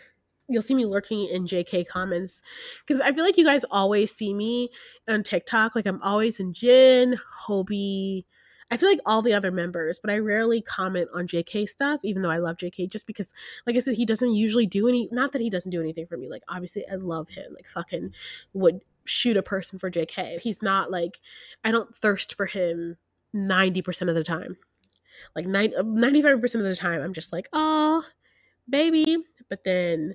[0.48, 2.42] you'll see me lurking in JK comments
[2.86, 4.70] because I feel like you guys always see me
[5.08, 5.74] on TikTok.
[5.74, 8.24] Like I'm always in Jin, Hobi.
[8.70, 12.22] I feel like all the other members, but I rarely comment on JK stuff, even
[12.22, 13.34] though I love JK, just because,
[13.66, 15.10] like I said, he doesn't usually do any.
[15.12, 16.28] Not that he doesn't do anything for me.
[16.30, 17.52] Like obviously, I love him.
[17.54, 18.14] Like fucking
[18.54, 20.40] would shoot a person for JK.
[20.40, 21.18] He's not like
[21.64, 22.96] I don't thirst for him
[23.32, 24.56] ninety percent of the time.
[25.36, 28.04] Like 95 percent of the time, I'm just like, oh,
[28.68, 29.18] baby.
[29.48, 30.14] But then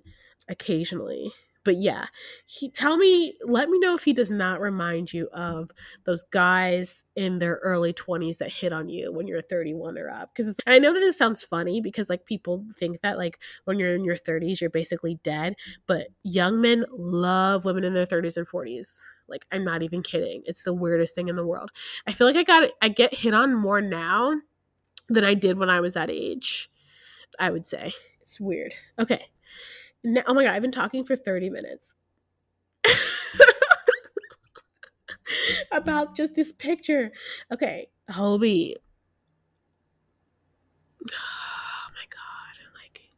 [0.49, 1.31] occasionally.
[1.67, 2.05] But yeah,
[2.45, 5.69] he tell me, let me know if he does not remind you of
[6.05, 10.31] those guys in their early 20s that hit on you when you're 31 or up.
[10.33, 13.93] Because I know that this sounds funny because like people think that like when you're
[13.93, 15.55] in your 30s, you're basically dead.
[15.87, 19.01] But young men love women in their 30s and 40s.
[19.27, 20.43] Like I'm not even kidding.
[20.45, 21.71] It's the weirdest thing in the world.
[22.07, 24.39] I feel like I got I get hit on more now
[25.09, 26.69] than I did when I was that age.
[27.37, 27.91] I would say
[28.27, 28.73] it's weird.
[28.99, 29.29] Okay.
[30.03, 31.93] Now, oh my god, I've been talking for 30 minutes.
[35.71, 37.13] about just this picture.
[37.51, 38.73] Okay, Hobi.
[41.09, 43.11] Oh my god, like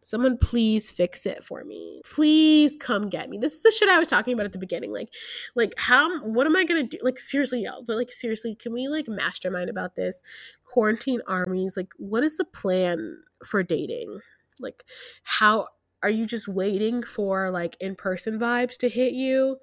[0.00, 2.02] someone please fix it for me.
[2.04, 3.38] Please come get me.
[3.38, 4.92] This is the shit I was talking about at the beginning.
[4.92, 5.10] Like
[5.54, 6.98] like how what am I going to do?
[7.02, 10.20] Like seriously, y'all, but like seriously, can we like mastermind about this?
[10.64, 14.20] Quarantine armies, like what is the plan for dating?
[14.60, 14.84] Like
[15.22, 15.68] how
[16.02, 19.58] are you just waiting for like in-person vibes to hit you?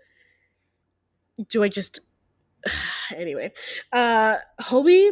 [1.49, 1.99] Do I just
[3.15, 3.53] anyway,
[3.91, 5.11] uh Hobi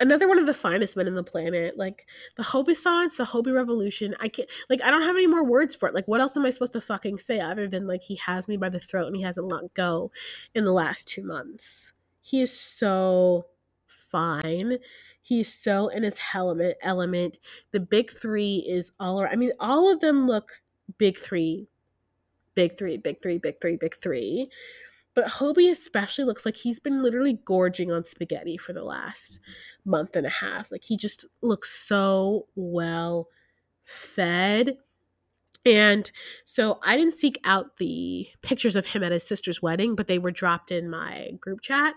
[0.00, 1.76] another one of the finest men in the planet.
[1.76, 2.06] Like
[2.36, 4.14] the Hobi-sans, the Hobi Revolution.
[4.20, 5.94] I can't like I don't have any more words for it.
[5.94, 8.56] Like what else am I supposed to fucking say other than like he has me
[8.56, 10.10] by the throat and he hasn't let go
[10.54, 11.92] in the last two months.
[12.22, 13.46] He is so
[13.86, 14.78] fine.
[15.26, 16.76] He's so in his element.
[16.82, 17.38] Element.
[17.72, 19.32] The big three is all around.
[19.32, 20.62] I mean, all of them look
[20.98, 21.66] big three,
[22.54, 24.48] big three, big three, big three, big three.
[25.16, 29.40] But Hobi especially looks like he's been literally gorging on spaghetti for the last
[29.84, 30.70] month and a half.
[30.70, 33.26] Like he just looks so well
[33.82, 34.76] fed.
[35.64, 36.08] And
[36.44, 40.20] so I didn't seek out the pictures of him at his sister's wedding, but they
[40.20, 41.94] were dropped in my group chat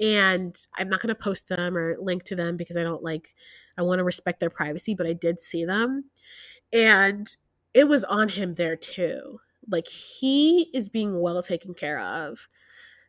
[0.00, 3.34] and I'm not going to post them or link to them because I don't like
[3.78, 6.04] I want to respect their privacy, but I did see them.
[6.72, 7.28] And
[7.74, 9.40] it was on him there too.
[9.68, 12.48] Like he is being well taken care of.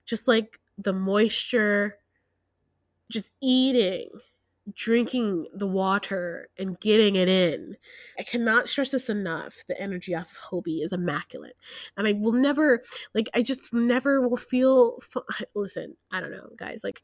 [0.05, 1.97] Just like the moisture
[3.11, 4.09] just eating
[4.73, 7.77] drinking the water and getting it in.
[8.17, 9.63] I cannot stress this enough.
[9.67, 11.55] The energy off of Hobi is immaculate.
[11.95, 14.99] And I will never, like, I just never will feel.
[15.55, 16.81] Listen, I don't know, guys.
[16.83, 17.01] Like,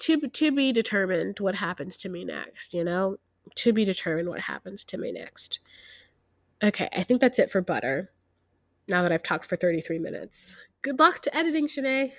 [0.00, 3.18] to, to be determined what happens to me next, you know?
[3.56, 5.60] To be determined what happens to me next.
[6.62, 8.12] Okay, I think that's it for butter.
[8.88, 10.56] Now that I've talked for 33 minutes.
[10.82, 12.12] Good luck to editing, Shanae.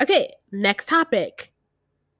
[0.00, 1.52] Okay, next topic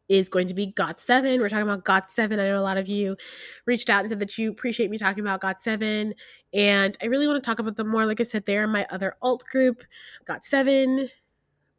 [0.09, 1.39] is going to be GOT7.
[1.39, 2.33] We're talking about GOT7.
[2.33, 3.17] I know a lot of you
[3.65, 6.13] reached out and said that you appreciate me talking about GOT7.
[6.53, 8.05] And I really want to talk about them more.
[8.05, 9.85] Like I said, they're my other alt group
[10.29, 11.09] GOT7,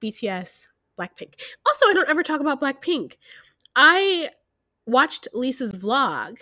[0.02, 0.64] BTS,
[0.97, 1.34] Blackpink.
[1.68, 3.18] Also, I don't ever talk about Blackpink.
[3.76, 4.30] I
[4.86, 6.41] watched Lisa's vlog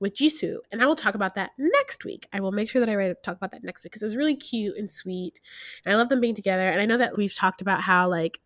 [0.00, 2.28] with Jisoo, and I will talk about that next week.
[2.32, 4.16] I will make sure that I write talk about that next week because it was
[4.16, 5.40] really cute and sweet,
[5.84, 6.68] and I love them being together.
[6.68, 8.40] And I know that we've talked about how like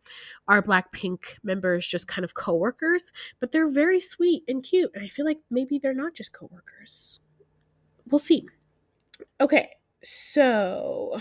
[0.49, 5.09] our Blackpink members just kind of coworkers, but they're very sweet and cute, and I
[5.09, 7.21] feel like maybe they're not just coworkers.
[8.11, 8.49] We'll see.
[9.41, 9.71] Okay,
[10.03, 11.21] so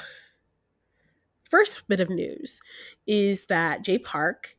[1.49, 2.61] first bit of news
[3.05, 4.55] is that Jay Park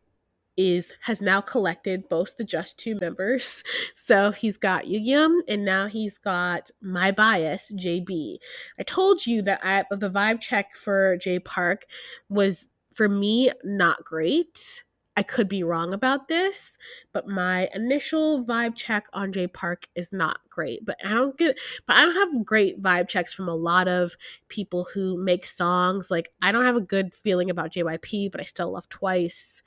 [0.57, 3.62] is has now collected both the just two members.
[3.94, 8.38] So he's got Yugyeom and now he's got my bias, JB.
[8.78, 11.86] I told you that I the vibe check for Jay Park
[12.28, 14.82] was for me not great.
[15.16, 16.78] I could be wrong about this,
[17.12, 20.84] but my initial vibe check on Jay Park is not great.
[20.86, 24.16] But I don't get but I don't have great vibe checks from a lot of
[24.48, 26.10] people who make songs.
[26.10, 29.62] Like I don't have a good feeling about JYP, but I still love Twice.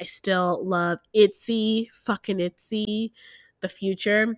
[0.00, 3.12] I still love Itzy, fucking Itzy,
[3.60, 4.34] the future.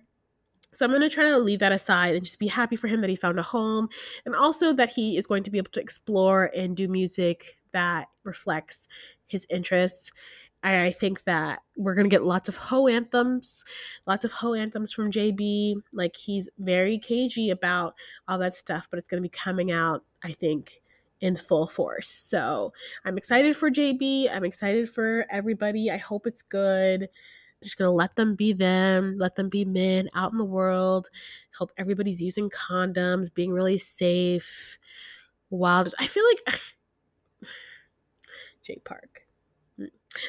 [0.73, 3.01] So I'm going to try to leave that aside and just be happy for him
[3.01, 3.89] that he found a home
[4.25, 8.07] and also that he is going to be able to explore and do music that
[8.23, 8.87] reflects
[9.27, 10.11] his interests.
[10.63, 13.63] I think that we're gonna get lots of Ho anthems,
[14.05, 15.75] lots of Ho anthems from JB.
[15.91, 17.95] Like he's very cagey about
[18.27, 20.81] all that stuff, but it's gonna be coming out, I think,
[21.19, 22.09] in full force.
[22.09, 22.73] So
[23.05, 24.29] I'm excited for JB.
[24.31, 25.89] I'm excited for everybody.
[25.89, 27.09] I hope it's good.
[27.63, 31.09] Just gonna let them be them, let them be men out in the world.
[31.57, 34.77] Hope everybody's using condoms, being really safe.
[35.49, 35.93] Wild.
[35.99, 36.59] I feel like
[38.63, 39.10] Jay Park.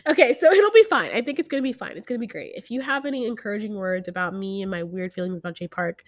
[0.07, 1.11] Okay, so it'll be fine.
[1.13, 1.97] I think it's gonna be fine.
[1.97, 2.53] It's gonna be great.
[2.55, 6.03] If you have any encouraging words about me and my weird feelings about Jay Park,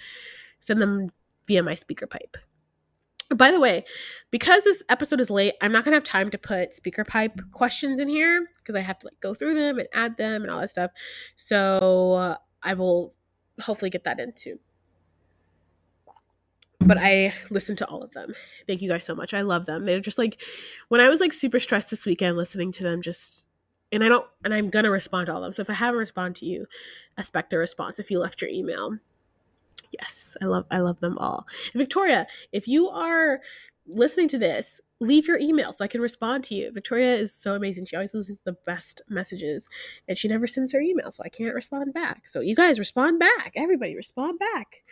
[0.60, 1.08] send them
[1.46, 2.36] via my SpeakPipe.
[3.34, 3.84] By the way,
[4.30, 8.08] because this episode is late, I'm not gonna have time to put SpeakPipe questions in
[8.08, 10.70] here because I have to like go through them and add them and all that
[10.70, 10.90] stuff.
[11.34, 13.14] So uh, I will
[13.60, 14.58] hopefully get that into.
[16.80, 18.34] But I listened to all of them.
[18.66, 19.32] Thank you guys so much.
[19.32, 19.84] I love them.
[19.84, 20.40] They're just like
[20.88, 23.46] when I was like super stressed this weekend listening to them just
[23.94, 25.52] and I don't and I'm gonna respond to all of them.
[25.52, 26.66] So if I haven't responded to you,
[27.18, 28.98] expect a response if you left your email.
[29.92, 31.46] Yes i love i love them all.
[31.72, 33.40] And victoria if you are
[33.86, 36.72] listening to this leave your email so i can respond to you.
[36.72, 37.86] Victoria is so amazing.
[37.86, 39.68] She always listens the best messages
[40.08, 42.28] and she never sends her email so i can't respond back.
[42.28, 43.52] So you guys respond back.
[43.54, 44.82] Everybody respond back.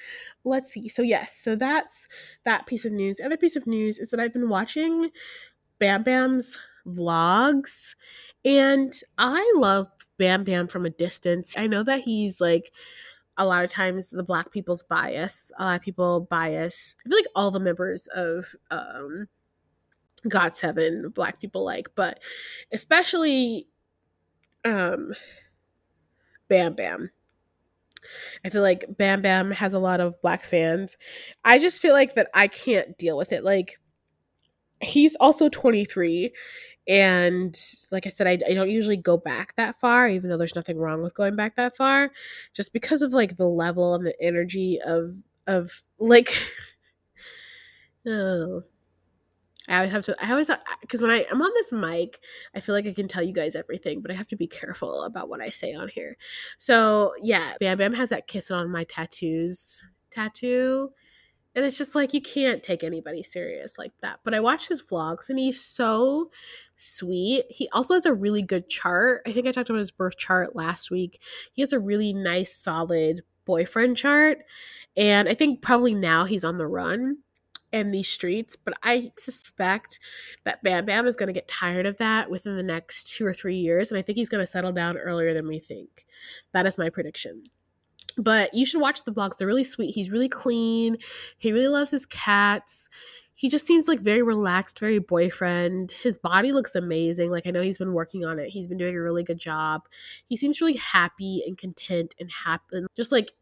[0.44, 0.88] Let's see.
[0.88, 2.06] So yes so that's
[2.44, 3.16] that piece of news.
[3.16, 5.10] The other piece of news is that i've been watching
[5.82, 6.56] bam bam's
[6.86, 7.96] vlogs
[8.44, 12.70] and i love bam bam from a distance i know that he's like
[13.36, 17.18] a lot of times the black people's bias a lot of people bias i feel
[17.18, 19.26] like all the members of um
[20.28, 22.20] got7 black people like but
[22.70, 23.66] especially
[24.64, 25.12] um
[26.46, 27.10] bam bam
[28.44, 30.96] I feel like Bam Bam has a lot of black fans.
[31.44, 33.44] I just feel like that I can't deal with it.
[33.44, 33.78] Like
[34.82, 36.32] he's also 23
[36.88, 37.56] and
[37.92, 40.78] like i said I, I, don't usually go back that far even though there's nothing
[40.78, 42.10] wrong with going back that far
[42.54, 46.32] just because of like the level and the energy of of like
[48.06, 48.62] oh
[49.68, 50.16] I would have to.
[50.20, 52.18] I always uh, because when I am on this mic,
[52.54, 55.04] I feel like I can tell you guys everything, but I have to be careful
[55.04, 56.16] about what I say on here.
[56.58, 60.90] So yeah, Bam Bam has that kiss on my tattoos tattoo,
[61.54, 64.20] and it's just like you can't take anybody serious like that.
[64.24, 66.30] But I watch his vlogs and he's so
[66.76, 67.44] sweet.
[67.50, 69.22] He also has a really good chart.
[69.26, 71.20] I think I talked about his birth chart last week.
[71.52, 74.38] He has a really nice, solid boyfriend chart.
[74.96, 77.18] And I think probably now he's on the run
[77.70, 79.98] in these streets, but I suspect
[80.44, 83.32] that Bam Bam is going to get tired of that within the next two or
[83.32, 83.90] three years.
[83.90, 86.06] And I think he's going to settle down earlier than we think.
[86.52, 87.44] That is my prediction
[88.18, 89.36] but you should watch the vlogs.
[89.36, 89.94] They're really sweet.
[89.94, 90.96] He's really clean.
[91.38, 92.88] He really loves his cats.
[93.34, 95.92] He just seems like very relaxed, very boyfriend.
[95.92, 97.30] His body looks amazing.
[97.30, 98.50] Like I know he's been working on it.
[98.50, 99.82] He's been doing a really good job.
[100.28, 102.84] He seems really happy and content and happy.
[102.94, 103.32] Just like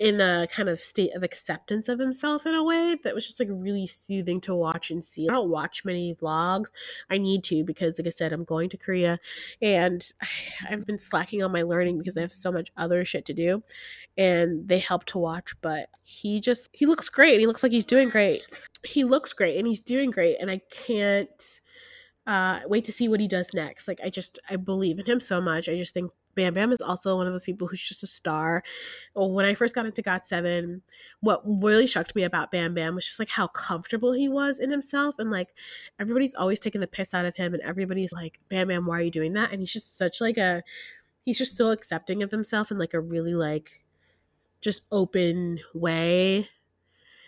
[0.00, 3.38] in a kind of state of acceptance of himself in a way that was just
[3.38, 5.28] like really soothing to watch and see.
[5.28, 6.70] I don't watch many vlogs.
[7.10, 9.20] I need to because, like I said, I'm going to Korea
[9.60, 10.02] and
[10.70, 13.62] I've been slacking on my learning because I have so much other shit to do
[14.16, 15.54] and they help to watch.
[15.60, 17.38] But he just, he looks great.
[17.38, 18.42] He looks like he's doing great.
[18.82, 20.38] He looks great and he's doing great.
[20.40, 21.60] And I can't
[22.26, 23.86] uh, wait to see what he does next.
[23.86, 25.68] Like, I just, I believe in him so much.
[25.68, 28.62] I just think Bam Bam is also one of those people who's just a star.
[29.14, 30.80] When I first got into GOT7,
[31.20, 34.70] what really shocked me about Bam Bam was just like how comfortable he was in
[34.70, 35.16] himself.
[35.18, 35.54] And like
[35.98, 39.02] everybody's always taking the piss out of him, and everybody's like, Bam Bam, why are
[39.02, 39.50] you doing that?
[39.50, 40.62] And he's just such like a,
[41.24, 43.82] he's just so accepting of himself in like a really like,
[44.60, 46.48] just open way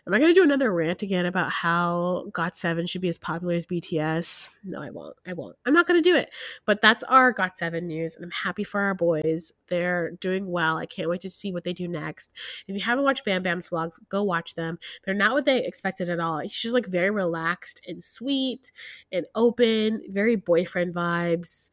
[0.04, 3.54] Am I going to do another rant again about how GOT7 should be as popular
[3.54, 4.50] as BTS?
[4.64, 5.14] No, I won't.
[5.24, 5.54] I won't.
[5.64, 6.30] I'm not going to do it.
[6.66, 9.52] But that's our GOT7 news, and I'm happy for our boys.
[9.68, 10.76] They're doing well.
[10.76, 12.32] I can't wait to see what they do next.
[12.66, 14.80] If you haven't watched Bam Bam's vlogs, go watch them.
[15.04, 16.40] They're not what they expected at all.
[16.40, 18.72] He's just like very relaxed and sweet
[19.12, 21.70] and open, very boyfriend vibes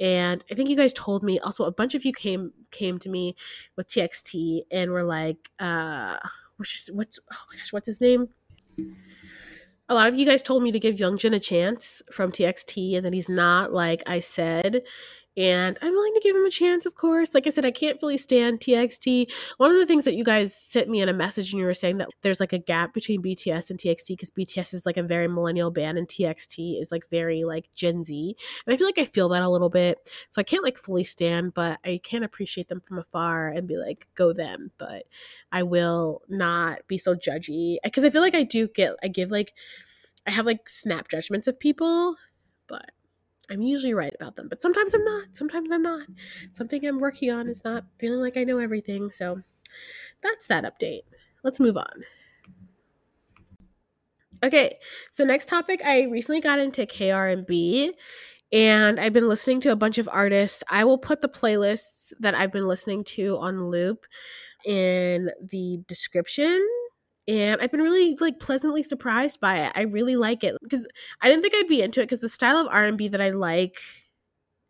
[0.00, 3.08] and i think you guys told me also a bunch of you came came to
[3.08, 3.34] me
[3.76, 6.16] with txt and were like uh
[6.58, 8.28] Oh, what's what's oh my gosh, what's his name?
[9.88, 13.06] A lot of you guys told me to give Yeonjun a chance from TXT, and
[13.06, 14.82] that he's not like I said
[15.38, 17.32] and I'm willing to give him a chance, of course.
[17.32, 19.30] Like I said, I can't fully stand TXT.
[19.58, 21.74] One of the things that you guys sent me in a message and you were
[21.74, 25.02] saying that there's like a gap between BTS and TXT because BTS is like a
[25.04, 28.34] very millennial band and TXT is like very like Gen Z.
[28.66, 29.98] And I feel like I feel that a little bit.
[30.30, 33.76] So I can't like fully stand, but I can appreciate them from afar and be
[33.76, 34.72] like, go them.
[34.76, 35.04] But
[35.52, 39.30] I will not be so judgy because I feel like I do get, I give
[39.30, 39.54] like,
[40.26, 42.16] I have like snap judgments of people,
[42.66, 42.90] but
[43.50, 45.28] I'm usually right about them, but sometimes I'm not.
[45.32, 46.06] Sometimes I'm not.
[46.52, 49.10] Something I'm working on is not feeling like I know everything.
[49.10, 49.40] So
[50.22, 51.02] that's that update.
[51.44, 52.04] Let's move on.
[54.44, 54.78] Okay,
[55.10, 57.92] so next topic, I recently got into KR&B
[58.52, 60.64] And I've been listening to a bunch of artists.
[60.70, 64.06] I will put the playlists that I've been listening to on loop
[64.66, 66.66] in the description
[67.28, 69.72] and I've been really like pleasantly surprised by it.
[69.76, 70.86] I really like it because
[71.20, 73.20] I didn't think I'd be into it because the style of R and B that
[73.20, 73.78] I like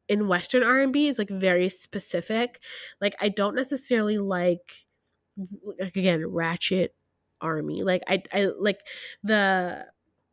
[0.09, 2.61] in Western R and B is like very specific.
[3.00, 4.86] Like I don't necessarily like,
[5.80, 6.94] like again, ratchet
[7.40, 7.82] army.
[7.82, 8.80] Like I, I like
[9.22, 9.86] the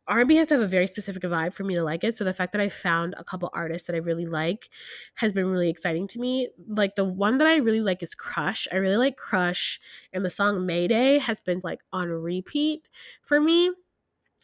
[0.08, 2.16] R&B has to have a very specific vibe for me to like it.
[2.16, 4.68] So the fact that I found a couple artists that I really like
[5.16, 6.48] has been really exciting to me.
[6.68, 8.68] Like the one that I really like is Crush.
[8.72, 9.80] I really like Crush
[10.12, 12.88] and the song Mayday has been like on repeat
[13.22, 13.70] for me.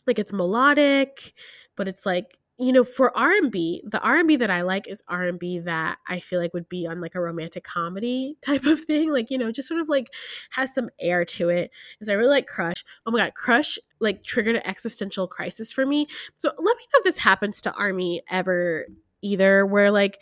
[0.07, 1.33] Like it's melodic,
[1.77, 5.99] but it's like you know for r&b the r&b that i like is r&b that
[6.07, 9.39] i feel like would be on like a romantic comedy type of thing like you
[9.39, 10.15] know just sort of like
[10.51, 14.23] has some air to it because i really like crush oh my god crush like
[14.23, 16.07] triggered an existential crisis for me
[16.37, 18.87] so let me know if this happens to army ever
[19.23, 20.21] either where like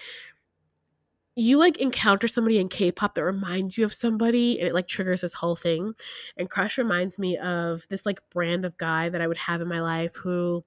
[1.36, 5.20] you like encounter somebody in K-pop that reminds you of somebody and it like triggers
[5.20, 5.94] this whole thing.
[6.36, 9.68] And Crush reminds me of this like brand of guy that I would have in
[9.68, 10.64] my life who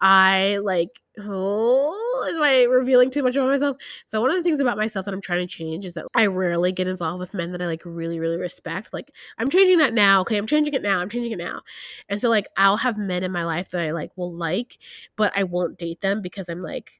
[0.00, 3.76] I like oh am I revealing too much about myself?
[4.06, 6.26] So one of the things about myself that I'm trying to change is that I
[6.26, 8.92] rarely get involved with men that I like really, really respect.
[8.92, 10.20] Like I'm changing that now.
[10.22, 11.00] Okay, I'm changing it now.
[11.00, 11.62] I'm changing it now.
[12.08, 14.78] And so like I'll have men in my life that I like will like,
[15.16, 16.92] but I won't date them because I'm like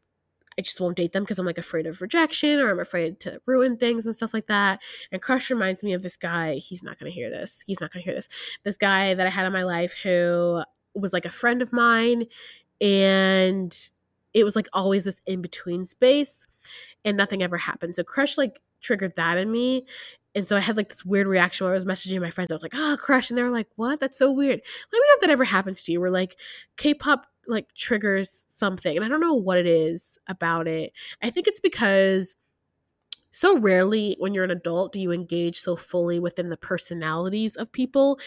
[0.59, 3.41] I just won't date them because I'm like afraid of rejection or I'm afraid to
[3.47, 4.83] ruin things and stuff like that.
[5.13, 6.57] And Crush reminds me of this guy.
[6.57, 7.63] He's not going to hear this.
[7.65, 8.29] He's not going to hear this.
[8.65, 12.25] This guy that I had in my life who was like a friend of mine
[12.81, 13.77] and
[14.35, 16.47] it was like always this in between space
[17.05, 17.97] and nothing ever happened.
[17.97, 19.87] So Crush like triggered that in me.
[20.35, 22.53] And so I had like this weird reaction where I was messaging my friends.
[22.53, 23.31] I was like, oh, Crush.
[23.31, 23.99] And they were like, what?
[23.99, 24.61] That's so weird.
[24.93, 26.37] Let me know if that ever happens to you where like
[26.77, 28.95] K pop like triggers something.
[28.95, 30.93] And I don't know what it is about it.
[31.23, 32.37] I think it's because
[33.39, 37.71] so rarely when you're an adult do you engage so fully within the personalities of
[37.71, 38.19] people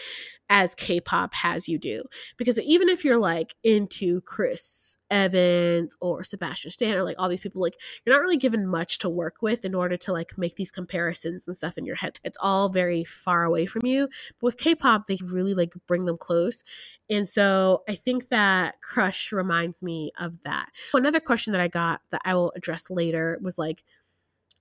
[0.48, 2.04] as K-pop has you do.
[2.36, 7.40] Because even if you're like into Chris Evans or Sebastian Stan or like all these
[7.40, 10.56] people, like you're not really given much to work with in order to like make
[10.56, 12.18] these comparisons and stuff in your head.
[12.22, 14.08] It's all very far away from you.
[14.40, 16.64] But with K-pop, they really like bring them close.
[17.08, 20.68] And so I think that Crush reminds me of that.
[20.92, 23.84] Another question that I got that I will address later was like,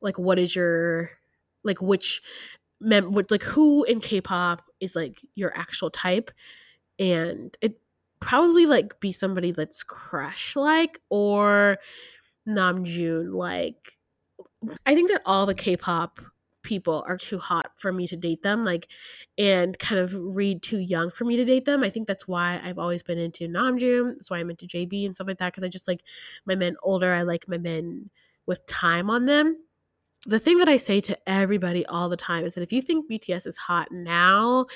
[0.02, 1.12] like what is your
[1.64, 2.22] like which
[2.80, 6.32] mem like who in K-pop is like your actual type?
[7.00, 7.80] And it
[8.20, 11.78] probably like be somebody that's crush like or
[12.48, 13.98] Namjoon like
[14.86, 16.20] I think that all the K-pop
[16.64, 18.88] people are too hot for me to date them like
[19.38, 21.84] and kind of read too young for me to date them.
[21.84, 24.14] I think that's why i've always been into namjoon.
[24.14, 26.04] That's why i'm into jb and stuff like that because i just like
[26.46, 28.10] my men older i like my men
[28.46, 29.58] with time on them
[30.28, 33.10] the thing that I say to everybody all the time is that if you think
[33.10, 34.68] BTS is hot now,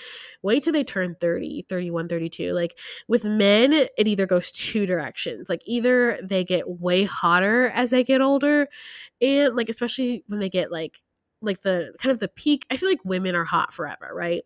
[0.41, 2.51] wait till they turn 30, 31, 32.
[2.53, 5.47] Like with men, it either goes two directions.
[5.47, 8.67] Like either they get way hotter as they get older,
[9.21, 11.01] and like especially when they get like
[11.41, 12.65] like the kind of the peak.
[12.71, 14.43] I feel like women are hot forever, right?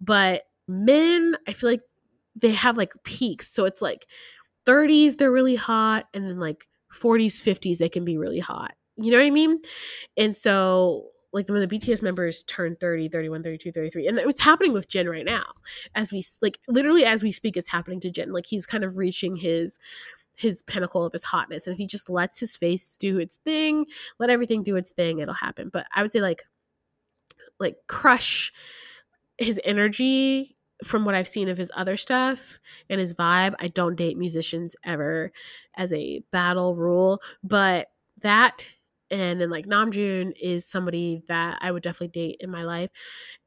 [0.00, 1.82] But men, I feel like
[2.34, 3.48] they have like peaks.
[3.52, 4.06] So it's like
[4.66, 9.10] 30s, they're really hot, and then like 40s, 50s, they can be really hot you
[9.10, 9.60] know what I mean?
[10.16, 14.06] And so like when the BTS members turn 30, 31, 32, 33.
[14.08, 15.44] And it's happening with Jin right now.
[15.94, 18.32] As we like literally as we speak, it's happening to Jin.
[18.32, 19.78] Like he's kind of reaching his
[20.34, 21.66] his pinnacle of his hotness.
[21.66, 23.86] And if he just lets his face do its thing,
[24.18, 25.70] let everything do its thing, it'll happen.
[25.72, 26.44] But I would say like
[27.58, 28.52] like crush
[29.38, 33.54] his energy from what I've seen of his other stuff and his vibe.
[33.60, 35.30] I don't date musicians ever
[35.76, 37.88] as a battle rule, but
[38.22, 38.72] that
[39.10, 42.90] and then like Namjoon is somebody that I would definitely date in my life,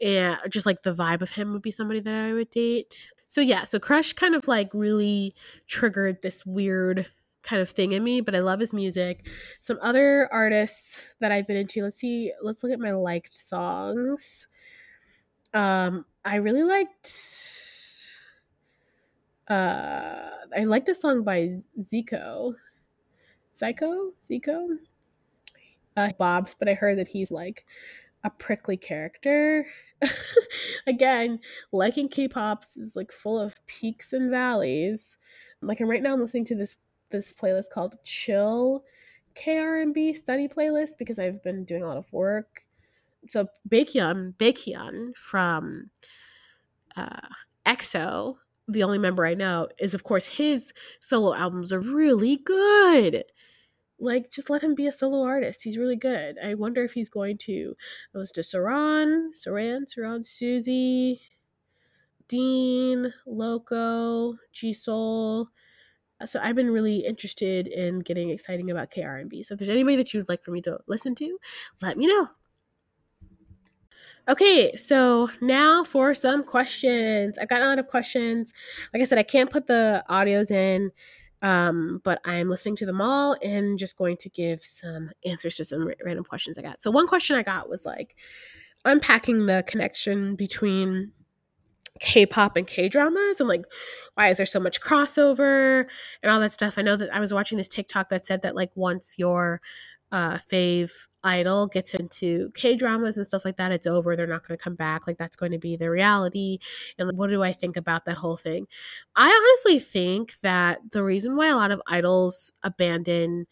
[0.01, 3.09] and just like the vibe of him would be somebody that I would date.
[3.27, 5.33] So yeah, so Crush kind of like really
[5.67, 7.07] triggered this weird
[7.41, 9.27] kind of thing in me, but I love his music.
[9.59, 11.83] Some other artists that I've been into.
[11.83, 12.31] Let's see.
[12.41, 14.47] Let's look at my liked songs.
[15.53, 17.11] Um, I really liked.
[19.49, 21.49] Uh, I liked a song by
[21.81, 22.53] Zico.
[23.51, 24.11] Psycho?
[24.27, 24.77] Zico?
[25.95, 27.65] Uh, Bob's, but I heard that he's like
[28.23, 29.65] a prickly character.
[30.87, 31.39] Again,
[31.71, 35.17] liking K-pops is like full of peaks and valleys.
[35.61, 36.75] Like I'm right now I'm listening to this
[37.09, 38.83] this playlist called Chill
[39.35, 42.63] KR&B study playlist because I've been doing a lot of work.
[43.27, 45.89] So Baekhyun, Baekhyun from
[46.95, 47.27] uh,
[47.65, 48.35] EXO,
[48.67, 53.23] the only member I know, is of course his solo albums are really good
[54.03, 55.63] like just let him be a solo artist.
[55.63, 56.37] He's really good.
[56.43, 57.75] I wonder if he's going to.
[58.13, 61.21] It was to Saran, Saran, Saran, Susie,
[62.27, 65.49] Dean, Loco, G Soul.
[66.19, 69.43] Uh, so I've been really interested in getting exciting about KR&B.
[69.43, 71.37] So if there's anybody that you'd like for me to listen to,
[71.81, 72.29] let me know.
[74.29, 77.37] Okay, so now for some questions.
[77.37, 78.53] I've got a lot of questions.
[78.93, 80.91] Like I said, I can't put the audios in,
[81.43, 85.65] um, but I'm listening to them all and just going to give some answers to
[85.65, 86.81] some random questions I got.
[86.81, 88.15] So, one question I got was like
[88.85, 91.11] unpacking the connection between
[91.99, 93.65] K-pop and K-dramas and like
[94.15, 95.85] why is there so much crossover
[96.23, 96.77] and all that stuff.
[96.77, 99.61] I know that I was watching this TikTok that said that like once your
[100.11, 100.91] uh fave
[101.23, 104.15] idol gets into K-dramas and stuff like that, it's over.
[104.15, 105.07] They're not going to come back.
[105.07, 106.59] Like that's going to be the reality.
[106.97, 108.67] And what do I think about that whole thing?
[109.15, 113.47] I honestly think that the reason why a lot of idols abandon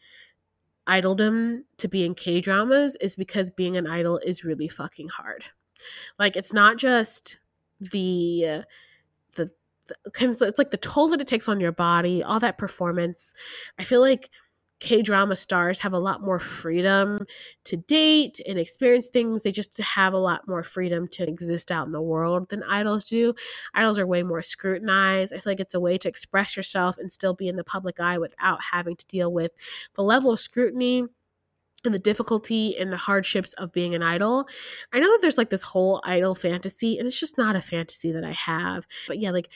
[0.87, 5.45] idoldom to be in K-dramas is because being an idol is really fucking hard.
[6.19, 7.37] Like it's not just
[7.79, 8.63] the
[9.35, 9.49] the,
[9.87, 13.33] the it's like the toll that it takes on your body, all that performance.
[13.79, 14.29] I feel like
[14.81, 17.25] K drama stars have a lot more freedom
[17.65, 19.43] to date and experience things.
[19.43, 23.05] They just have a lot more freedom to exist out in the world than idols
[23.05, 23.33] do.
[23.75, 25.33] Idols are way more scrutinized.
[25.33, 27.99] I feel like it's a way to express yourself and still be in the public
[27.99, 29.51] eye without having to deal with
[29.93, 31.05] the level of scrutiny
[31.85, 34.47] and the difficulty and the hardships of being an idol.
[34.93, 38.11] I know that there's like this whole idol fantasy, and it's just not a fantasy
[38.11, 38.85] that I have.
[39.07, 39.49] But yeah, like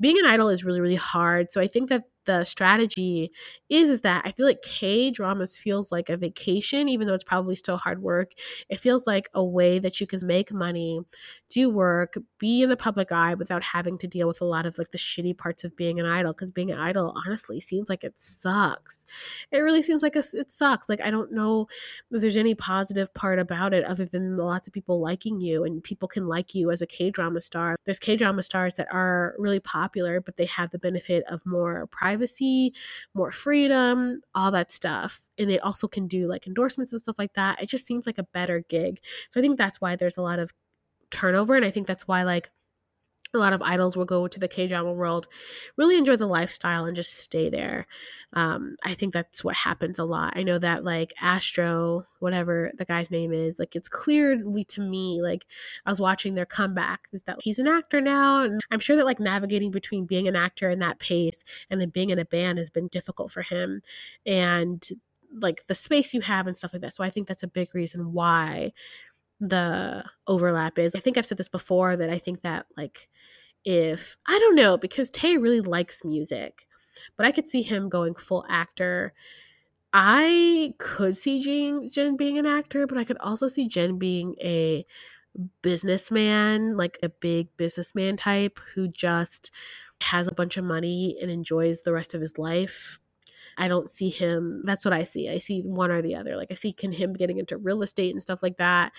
[0.00, 1.52] being an idol is really, really hard.
[1.52, 3.30] So I think that the strategy
[3.68, 7.24] is is that I feel like K dramas feels like a vacation, even though it's
[7.24, 8.32] probably still hard work.
[8.68, 11.00] It feels like a way that you can make money,
[11.50, 14.78] do work, be in the public eye without having to deal with a lot of
[14.78, 16.32] like the shitty parts of being an idol.
[16.32, 19.04] Because being an idol honestly seems like it sucks.
[19.50, 20.88] It really seems like it sucks.
[20.88, 21.66] Like I don't know
[22.10, 25.82] if there's any positive part about it other than lots of people liking you and
[25.82, 27.76] people can like you as a K drama star.
[27.84, 31.86] There's K drama stars that are really popular, but they have the benefit of more
[31.88, 32.74] private privacy,
[33.14, 35.20] more freedom, all that stuff.
[35.38, 37.62] And they also can do like endorsements and stuff like that.
[37.62, 39.00] It just seems like a better gig.
[39.30, 40.52] So I think that's why there's a lot of
[41.10, 41.56] turnover.
[41.56, 42.50] And I think that's why like
[43.34, 45.28] a lot of idols will go to the K drama world,
[45.76, 47.86] really enjoy the lifestyle, and just stay there.
[48.34, 50.34] Um, I think that's what happens a lot.
[50.36, 55.20] I know that like Astro, whatever the guy's name is, like it's clearly to me,
[55.22, 55.46] like
[55.86, 59.06] I was watching their comeback, is that he's an actor now, and I'm sure that
[59.06, 62.58] like navigating between being an actor and that pace and then being in a band
[62.58, 63.82] has been difficult for him,
[64.26, 64.86] and
[65.40, 66.92] like the space you have and stuff like that.
[66.92, 68.72] So I think that's a big reason why
[69.40, 70.94] the overlap is.
[70.94, 73.08] I think I've said this before that I think that like
[73.64, 76.66] if I don't know because Tae really likes music,
[77.16, 79.12] but I could see him going full actor.
[79.92, 84.34] I could see Jin, Jin being an actor, but I could also see Jin being
[84.42, 84.86] a
[85.62, 89.50] businessman, like a big businessman type who just
[90.02, 92.98] has a bunch of money and enjoys the rest of his life.
[93.58, 94.62] I don't see him.
[94.64, 95.28] That's what I see.
[95.28, 96.36] I see one or the other.
[96.36, 98.92] Like I see can him getting into real estate and stuff like that,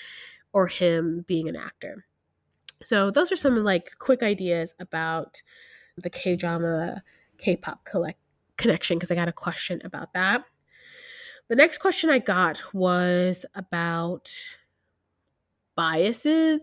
[0.54, 2.06] or him being an actor.
[2.84, 5.42] So those are some like quick ideas about
[5.98, 7.04] the K drama
[7.38, 8.20] K pop collect
[8.58, 10.44] connection because I got a question about that.
[11.50, 14.32] The next question I got was about
[15.76, 16.62] biases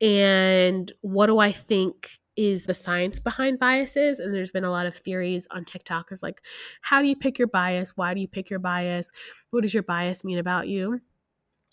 [0.00, 4.86] and what do I think is the science behind biases and there's been a lot
[4.86, 6.40] of theories on TikTok is like
[6.82, 7.96] how do you pick your bias?
[7.96, 9.10] Why do you pick your bias?
[9.50, 11.00] What does your bias mean about you?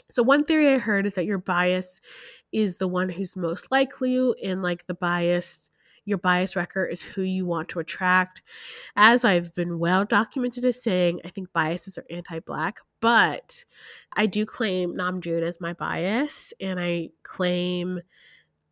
[0.10, 2.00] So one theory I heard is that your bias
[2.52, 5.70] is the one who's most likely and like the bias
[6.06, 8.44] your bias wrecker is who you want to attract.
[8.96, 13.66] As I've been well documented as saying, I think biases are anti-black, but
[14.14, 18.00] I do claim Namjoon as my bias, and I claim,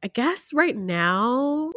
[0.04, 1.72] I guess right now,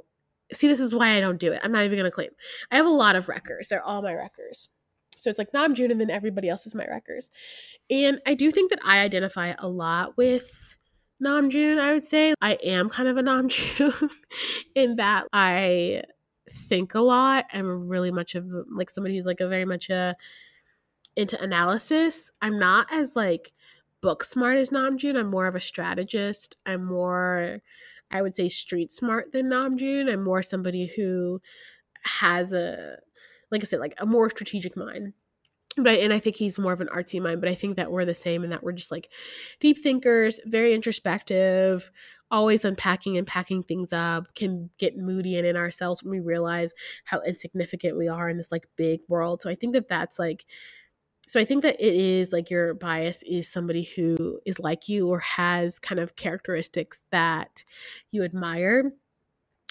[0.52, 1.61] see, this is why I don't do it.
[1.64, 2.30] I'm not even gonna claim.
[2.70, 3.68] I have a lot of wreckers.
[3.68, 4.68] They're all my wreckers.
[5.17, 7.31] So it's like no, Namjoon, and then everybody else is my wreckers.
[7.91, 10.77] And I do think that I identify a lot with
[11.23, 12.35] Namjoon, I would say.
[12.41, 14.11] I am kind of a Namjoon
[14.75, 16.03] in that I
[16.51, 17.47] think a lot.
[17.53, 20.12] I'm really much of like somebody who's like a very much a uh,
[21.17, 22.31] into analysis.
[22.43, 23.53] I'm not as like
[24.03, 25.19] book smart as Namjoon.
[25.19, 26.57] I'm more of a strategist.
[26.67, 27.61] I'm more
[28.11, 30.12] I would say street smart than Namjoon.
[30.12, 31.41] I'm more somebody who
[32.03, 32.99] has a
[33.51, 35.12] like I said, like a more strategic mind
[35.76, 37.90] but I, and I think he's more of an artsy mind, but I think that
[37.90, 39.11] we're the same and that we're just like
[39.61, 41.90] deep thinkers, very introspective,
[42.30, 46.72] always unpacking and packing things up, can get moody and in ourselves when we realize
[47.05, 49.42] how insignificant we are in this like big world.
[49.42, 50.47] So I think that that's like
[51.28, 55.09] so I think that it is like your bias is somebody who is like you
[55.09, 57.64] or has kind of characteristics that
[58.12, 58.92] you admire.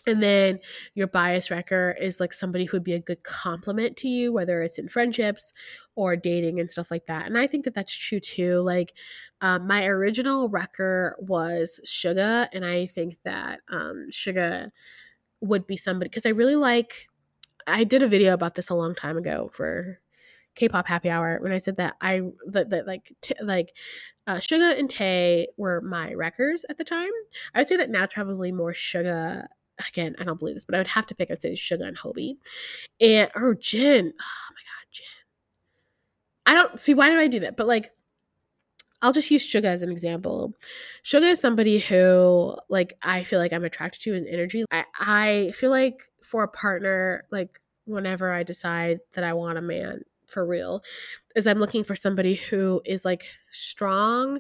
[0.08, 0.60] And then
[0.94, 4.62] your bias wrecker is like somebody who would be a good compliment to you, whether
[4.62, 5.52] it's in friendships
[5.96, 7.26] or dating and stuff like that.
[7.26, 8.60] And I think that that's true too.
[8.60, 8.94] Like,
[9.42, 14.10] um, my original wrecker was Suga, and I think that um,
[15.42, 17.08] would be somebody because I really like.
[17.68, 20.00] I did a video about this a long time ago for
[20.56, 23.76] K-pop happy hour when I said that I that, that like t- like
[24.28, 27.12] uh, and Tae were my wreckers at the time.
[27.54, 29.48] I would say that now it's probably more Suga.
[29.90, 31.32] Again, I don't believe this, but I would have to pick.
[31.32, 32.38] I'd say Suga and Hobi,
[33.02, 34.14] and oh, or Jin.
[34.22, 35.06] Oh my god, Jin.
[36.46, 37.92] I don't see why did I do that, but like
[39.02, 40.54] I'll just use Suga as an example.
[41.04, 44.64] Suga is somebody who, like, I feel like I'm attracted to in energy.
[44.72, 49.62] I, I feel like for a partner, like, whenever I decide that I want a
[49.62, 50.84] man, for real
[51.36, 54.40] is I'm looking for somebody who is like strong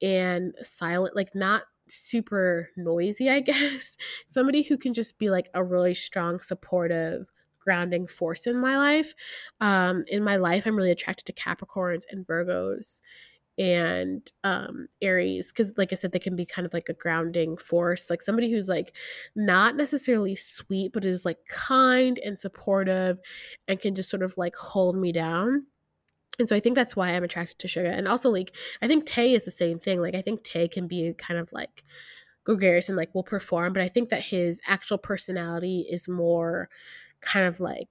[0.00, 1.62] and silent, like not
[1.92, 3.96] super noisy, I guess.
[4.26, 7.26] somebody who can just be like a really strong, supportive,
[7.60, 9.14] grounding force in my life.
[9.60, 13.00] Um, in my life, I'm really attracted to Capricorns and Virgos
[13.58, 17.54] and um aries because like i said they can be kind of like a grounding
[17.58, 18.96] force like somebody who's like
[19.36, 23.18] not necessarily sweet but is like kind and supportive
[23.68, 25.66] and can just sort of like hold me down
[26.38, 29.06] and so i think that's why i'm attracted to suga and also like i think
[29.06, 31.84] tae is the same thing like i think tae can be kind of like
[32.44, 36.68] gregarious and like will perform but i think that his actual personality is more
[37.20, 37.88] kind of like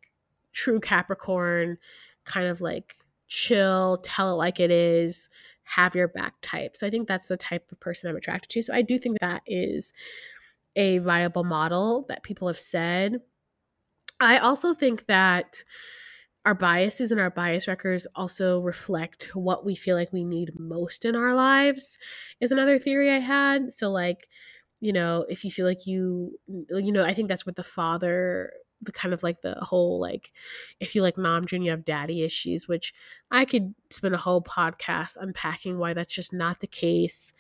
[0.52, 1.78] true capricorn
[2.26, 5.30] kind of like chill tell it like it is
[5.76, 6.76] have your back type.
[6.76, 8.62] So I think that's the type of person I'm attracted to.
[8.62, 9.94] So I do think that is
[10.76, 13.22] a viable model that people have said.
[14.20, 15.64] I also think that
[16.46, 21.06] our biases and our bias records also reflect what we feel like we need most
[21.06, 22.00] in our lives
[22.40, 23.72] is another theory I had.
[23.72, 24.28] So like,
[24.80, 28.52] you know, if you feel like you you know, I think that's what the father
[28.82, 30.32] the kind of like the whole like
[30.80, 32.94] if you like Namjoon you have daddy issues which
[33.30, 37.32] i could spend a whole podcast unpacking why that's just not the case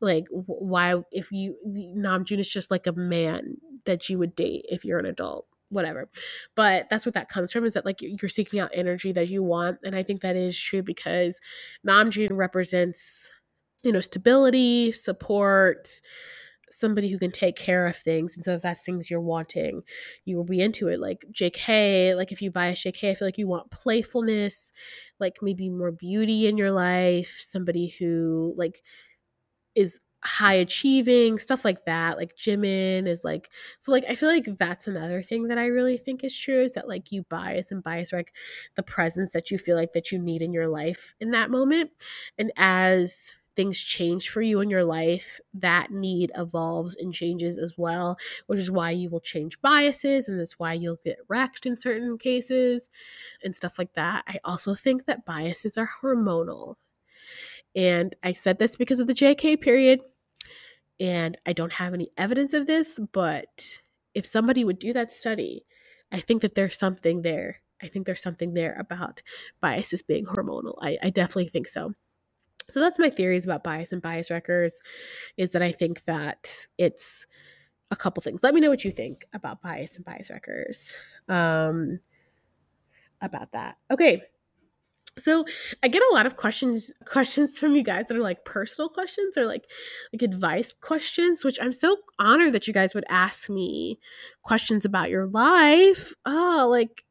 [0.00, 4.84] like why if you Namjoon is just like a man that you would date if
[4.84, 6.08] you're an adult whatever
[6.54, 9.42] but that's what that comes from is that like you're seeking out energy that you
[9.42, 11.40] want and i think that is true because
[11.86, 13.30] Namjoon represents
[13.82, 15.88] you know stability support
[16.70, 18.36] somebody who can take care of things.
[18.36, 19.82] And so if that's things you're wanting,
[20.24, 21.00] you will be into it.
[21.00, 24.72] Like JK, like if you buy a JK, I feel like you want playfulness,
[25.18, 28.82] like maybe more beauty in your life, somebody who like
[29.74, 32.16] is high achieving, stuff like that.
[32.16, 35.96] Like Jimin is like so like I feel like that's another thing that I really
[35.96, 38.32] think is true is that like you bias and bias like
[38.74, 41.90] the presence that you feel like that you need in your life in that moment.
[42.38, 47.74] And as things change for you in your life, that need evolves and changes as
[47.76, 48.16] well,
[48.46, 52.16] which is why you will change biases and that's why you'll get wrecked in certain
[52.16, 52.88] cases
[53.44, 54.24] and stuff like that.
[54.26, 56.76] I also think that biases are hormonal.
[57.74, 60.00] And I said this because of the JK period,
[61.00, 63.80] and I don't have any evidence of this, but
[64.14, 65.64] if somebody would do that study,
[66.12, 67.62] I think that there's something there.
[67.82, 69.22] I think there's something there about
[69.60, 70.74] biases being hormonal.
[70.82, 71.94] I, I definitely think so.
[72.68, 74.80] So that's my theories about bias and bias records
[75.36, 77.26] is that I think that it's
[77.90, 78.42] a couple things.
[78.42, 80.96] Let me know what you think about bias and bias records.
[81.28, 82.00] Um
[83.22, 83.76] about that.
[83.90, 84.22] Okay.
[85.20, 85.44] So
[85.82, 89.36] I get a lot of questions questions from you guys that are like personal questions
[89.36, 89.64] or like
[90.12, 93.98] like advice questions, which I'm so honored that you guys would ask me
[94.42, 96.12] questions about your life.
[96.26, 97.04] Oh, like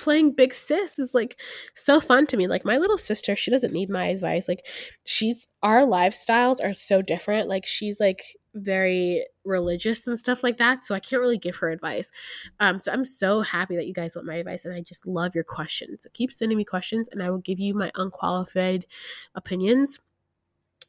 [0.00, 1.38] playing big sis is like
[1.74, 2.48] so fun to me.
[2.48, 4.48] Like my little sister, she doesn't need my advice.
[4.48, 4.66] Like
[5.04, 7.48] she's our lifestyles are so different.
[7.48, 8.22] Like she's like
[8.54, 10.84] very religious and stuff like that.
[10.84, 12.10] So I can't really give her advice.
[12.58, 15.34] Um, so I'm so happy that you guys want my advice and I just love
[15.34, 16.02] your questions.
[16.02, 18.86] So keep sending me questions and I will give you my unqualified
[19.34, 19.98] opinions.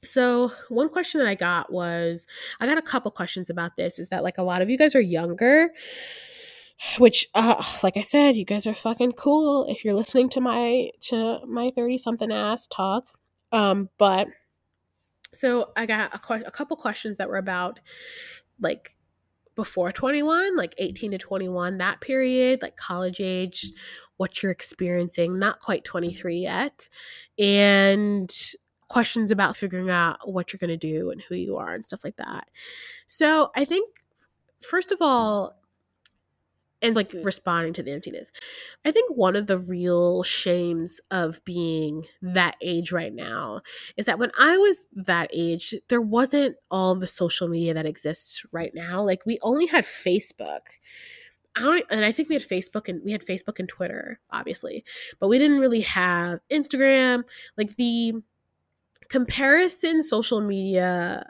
[0.03, 2.25] So, one question that I got was
[2.59, 4.95] I got a couple questions about this is that like a lot of you guys
[4.95, 5.69] are younger
[6.97, 10.89] which uh like i said you guys are fucking cool if you're listening to my
[10.99, 13.05] to my 30 something ass talk
[13.51, 14.27] um but
[15.33, 17.79] so i got a, que- a couple questions that were about
[18.59, 18.95] like
[19.55, 23.71] before 21 like 18 to 21 that period like college age
[24.17, 26.87] what you're experiencing not quite 23 yet
[27.37, 28.31] and
[28.87, 32.03] questions about figuring out what you're going to do and who you are and stuff
[32.03, 32.49] like that.
[33.07, 33.89] So i think
[34.61, 35.60] first of all
[36.81, 37.23] and like mm.
[37.23, 38.31] responding to the emptiness.
[38.83, 43.61] I think one of the real shames of being that age right now
[43.97, 48.43] is that when I was that age, there wasn't all the social media that exists
[48.51, 49.01] right now.
[49.01, 50.61] Like we only had Facebook.
[51.55, 54.85] I don't, and I think we had Facebook and we had Facebook and Twitter, obviously,
[55.19, 57.23] but we didn't really have Instagram.
[57.57, 58.13] Like the
[59.09, 61.29] comparison social media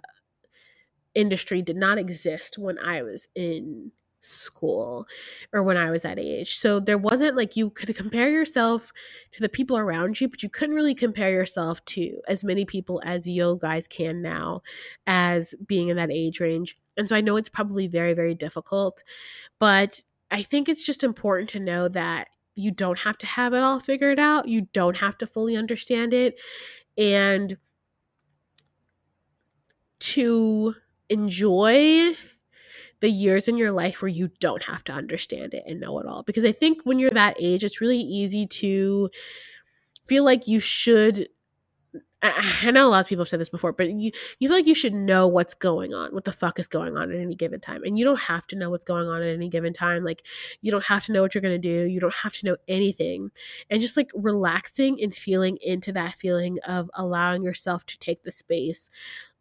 [1.16, 3.92] industry did not exist when I was in
[4.22, 5.06] school
[5.52, 6.56] or when I was that age.
[6.56, 8.94] So there wasn't like you could compare yourself
[9.34, 13.02] to the people around you, but you couldn't really compare yourself to as many people
[13.04, 14.62] as yo guys can now
[15.08, 16.78] as being in that age range.
[16.98, 19.04] And so I know it's probably very, very difficult,
[19.60, 23.64] but I think it's just important to know that you don't have to have it
[23.64, 24.48] all figured out.
[24.48, 26.40] You don't have to fully understand it.
[26.98, 27.58] And
[30.00, 30.76] to
[31.10, 32.16] enjoy
[33.02, 36.06] the years in your life where you don't have to understand it and know it
[36.06, 36.24] all.
[36.24, 39.10] Because I think when you're that age, it's really easy to
[40.06, 41.28] feel like you should.
[42.24, 44.68] I know a lot of people have said this before, but you, you feel like
[44.68, 47.60] you should know what's going on, what the fuck is going on at any given
[47.60, 47.82] time.
[47.84, 50.06] And you don't have to know what's going on at any given time.
[50.06, 50.28] Like,
[50.62, 51.90] you don't have to know what you're going to do.
[51.90, 53.32] You don't have to know anything.
[53.72, 58.32] And just like relaxing and feeling into that feeling of allowing yourself to take the
[58.32, 58.92] space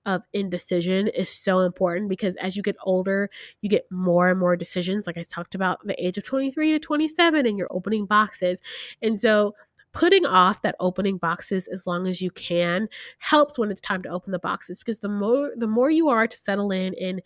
[0.07, 3.31] of indecision is so important because as you get older,
[3.61, 5.07] you get more and more decisions.
[5.07, 8.61] Like I talked about the age of 23 to 27, and you're opening boxes.
[9.03, 9.55] And so
[9.93, 12.89] putting off that opening boxes as long as you can
[13.19, 16.29] helps when it's time to open the boxes because the more the more you are
[16.29, 17.21] to settle in and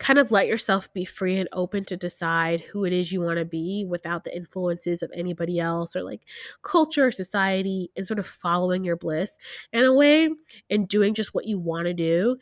[0.00, 3.38] kind of let yourself be free and open to decide who it is you want
[3.38, 6.22] to be without the influences of anybody else or like
[6.62, 9.38] culture, or society, and sort of following your bliss
[9.72, 10.28] in a way
[10.68, 12.36] and doing just what you want to do,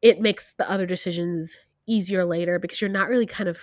[0.00, 3.60] it makes the other decisions easier later because you're not really kind of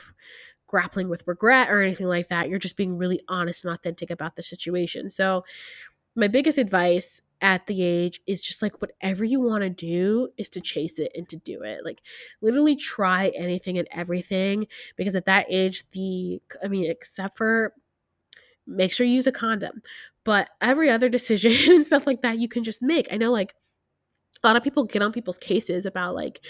[0.67, 2.49] grappling with regret or anything like that.
[2.49, 5.09] You're just being really honest and authentic about the situation.
[5.09, 5.43] So,
[6.15, 10.49] my biggest advice at the age is just like whatever you want to do is
[10.49, 11.83] to chase it and to do it.
[11.83, 12.01] Like
[12.41, 17.73] literally try anything and everything because at that age the I mean except for
[18.67, 19.81] make sure you use a condom.
[20.23, 23.07] But every other decision and stuff like that you can just make.
[23.11, 23.53] I know like
[24.43, 26.41] a lot of people get on people's cases about like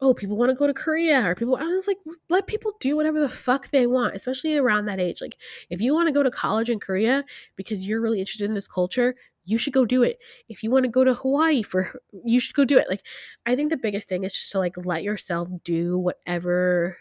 [0.00, 1.98] oh, people want to go to Korea or people, I was like,
[2.28, 5.20] let people do whatever the fuck they want, especially around that age.
[5.20, 5.36] Like,
[5.70, 7.24] if you want to go to college in Korea
[7.56, 9.14] because you're really interested in this culture,
[9.44, 10.18] you should go do it.
[10.48, 12.88] If you want to go to Hawaii for you should go do it.
[12.88, 13.04] Like
[13.46, 16.96] I think the biggest thing is just to like let yourself do whatever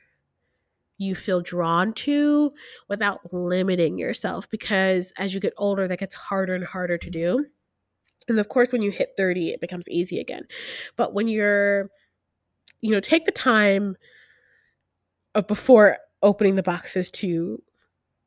[0.98, 2.52] you feel drawn to
[2.88, 7.46] without limiting yourself because as you get older that gets harder and harder to do.
[8.28, 10.44] And of course when you hit 30 it becomes easy again.
[10.96, 11.90] But when you're
[12.84, 13.96] you know, take the time
[15.34, 17.64] of before opening the boxes to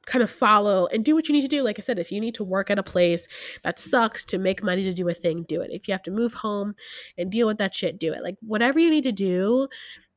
[0.07, 1.63] kind of follow and do what you need to do.
[1.63, 3.29] Like I said, if you need to work at a place
[3.63, 5.71] that sucks to make money to do a thing, do it.
[5.73, 6.75] If you have to move home
[7.19, 8.23] and deal with that shit, do it.
[8.23, 9.69] Like whatever you need to do,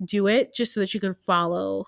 [0.03, 1.85] do it just so that you can follow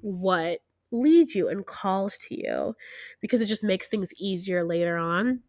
[0.00, 0.58] what
[0.90, 2.74] leads you and calls to you
[3.20, 5.40] because it just makes things easier later on.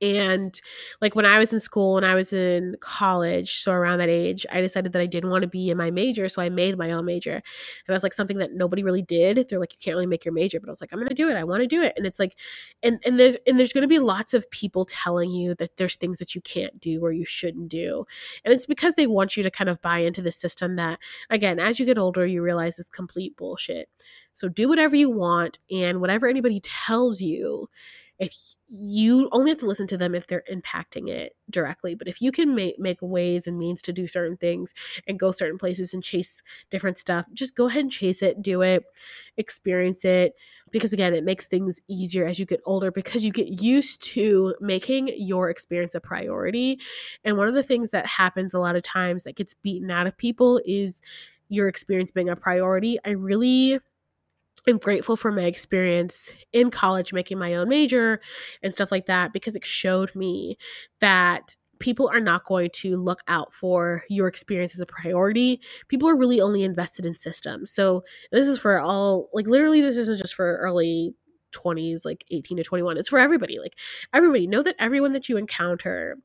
[0.00, 0.58] And
[1.00, 4.46] like when I was in school and I was in college, so around that age,
[4.50, 6.28] I decided that I didn't want to be in my major.
[6.28, 7.34] So I made my own major.
[7.34, 7.42] And
[7.86, 9.48] that's like something that nobody really did.
[9.48, 10.58] They're like, you can't really make your major.
[10.58, 11.36] But I was like, I'm gonna do it.
[11.36, 11.92] I want to do it.
[11.96, 12.36] And it's like
[12.82, 16.18] and and there's and there's gonna be lots of people telling you that there's things
[16.18, 18.06] that you can't do or you shouldn't do.
[18.44, 20.98] And it's because they want you to kind of buy into the system that
[21.28, 23.88] again, as you get older, you realize is complete bullshit.
[24.32, 27.68] So do whatever you want and whatever anybody tells you
[28.18, 28.32] if
[28.72, 32.30] you only have to listen to them if they're impacting it directly but if you
[32.30, 34.72] can make make ways and means to do certain things
[35.08, 38.62] and go certain places and chase different stuff just go ahead and chase it do
[38.62, 38.84] it
[39.36, 40.34] experience it
[40.70, 44.54] because again it makes things easier as you get older because you get used to
[44.60, 46.78] making your experience a priority
[47.24, 50.06] and one of the things that happens a lot of times that gets beaten out
[50.06, 51.02] of people is
[51.50, 52.98] your experience being a priority.
[53.04, 53.80] I really
[54.68, 58.20] I'm grateful for my experience in college making my own major
[58.62, 60.56] and stuff like that because it showed me
[61.00, 65.60] that people are not going to look out for your experience as a priority.
[65.88, 67.70] People are really only invested in systems.
[67.72, 71.14] So this is for all like literally this isn't just for early
[71.52, 72.96] 20s like 18 to 21.
[72.98, 73.58] It's for everybody.
[73.58, 73.76] Like
[74.12, 76.18] everybody know that everyone that you encounter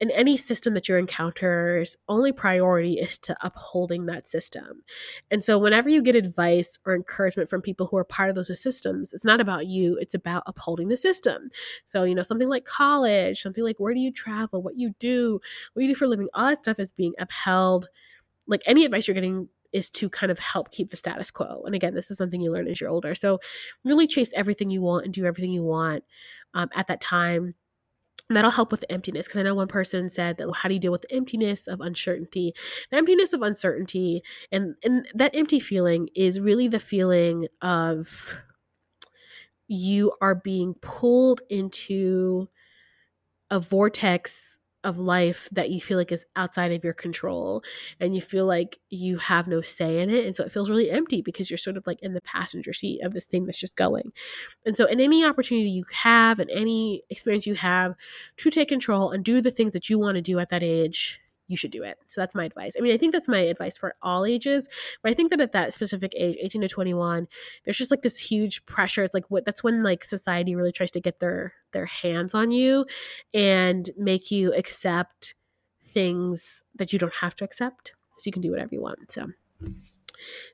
[0.00, 4.82] in any system that you encounter's only priority is to upholding that system.
[5.30, 8.62] And so whenever you get advice or encouragement from people who are part of those
[8.62, 11.50] systems, it's not about you, it's about upholding the system.
[11.84, 15.40] So, you know, something like college, something like where do you travel, what you do,
[15.72, 17.88] what you do for a living, all that stuff is being upheld.
[18.46, 21.62] Like any advice you're getting is to kind of help keep the status quo.
[21.66, 23.14] And again, this is something you learn as you're older.
[23.14, 23.38] So
[23.84, 26.04] really chase everything you want and do everything you want
[26.54, 27.54] um, at that time.
[28.28, 29.26] And that'll help with emptiness.
[29.26, 31.66] Because I know one person said that well, how do you deal with the emptiness
[31.66, 32.54] of uncertainty?
[32.90, 34.22] The emptiness of uncertainty
[34.52, 38.38] and, and that empty feeling is really the feeling of
[39.66, 42.48] you are being pulled into
[43.50, 47.62] a vortex of life that you feel like is outside of your control
[48.00, 50.90] and you feel like you have no say in it and so it feels really
[50.90, 53.74] empty because you're sort of like in the passenger seat of this thing that's just
[53.74, 54.12] going.
[54.64, 57.94] And so in any opportunity you have and any experience you have
[58.36, 61.20] to take control and do the things that you want to do at that age
[61.48, 61.98] you should do it.
[62.06, 62.74] So that's my advice.
[62.78, 64.68] I mean, I think that's my advice for all ages,
[65.02, 67.26] but I think that at that specific age, 18 to 21,
[67.64, 69.02] there's just like this huge pressure.
[69.02, 72.50] It's like what that's when like society really tries to get their their hands on
[72.50, 72.86] you
[73.34, 75.34] and make you accept
[75.84, 77.92] things that you don't have to accept.
[78.18, 79.10] So you can do whatever you want.
[79.10, 79.28] So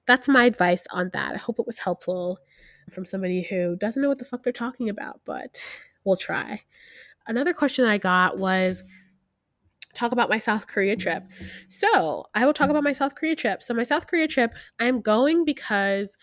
[0.07, 1.35] that's my advice on that.
[1.35, 2.39] I hope it was helpful
[2.91, 5.63] from somebody who doesn't know what the fuck they're talking about, but
[6.05, 6.63] we'll try.
[7.27, 8.85] Another question that I got was
[9.95, 11.25] talk about my South Korea trip.
[11.69, 13.63] So, I will talk about my South Korea trip.
[13.63, 16.17] So, my South Korea trip, I'm going because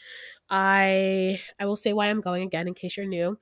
[0.49, 3.38] I I will say why I'm going again in case you're new.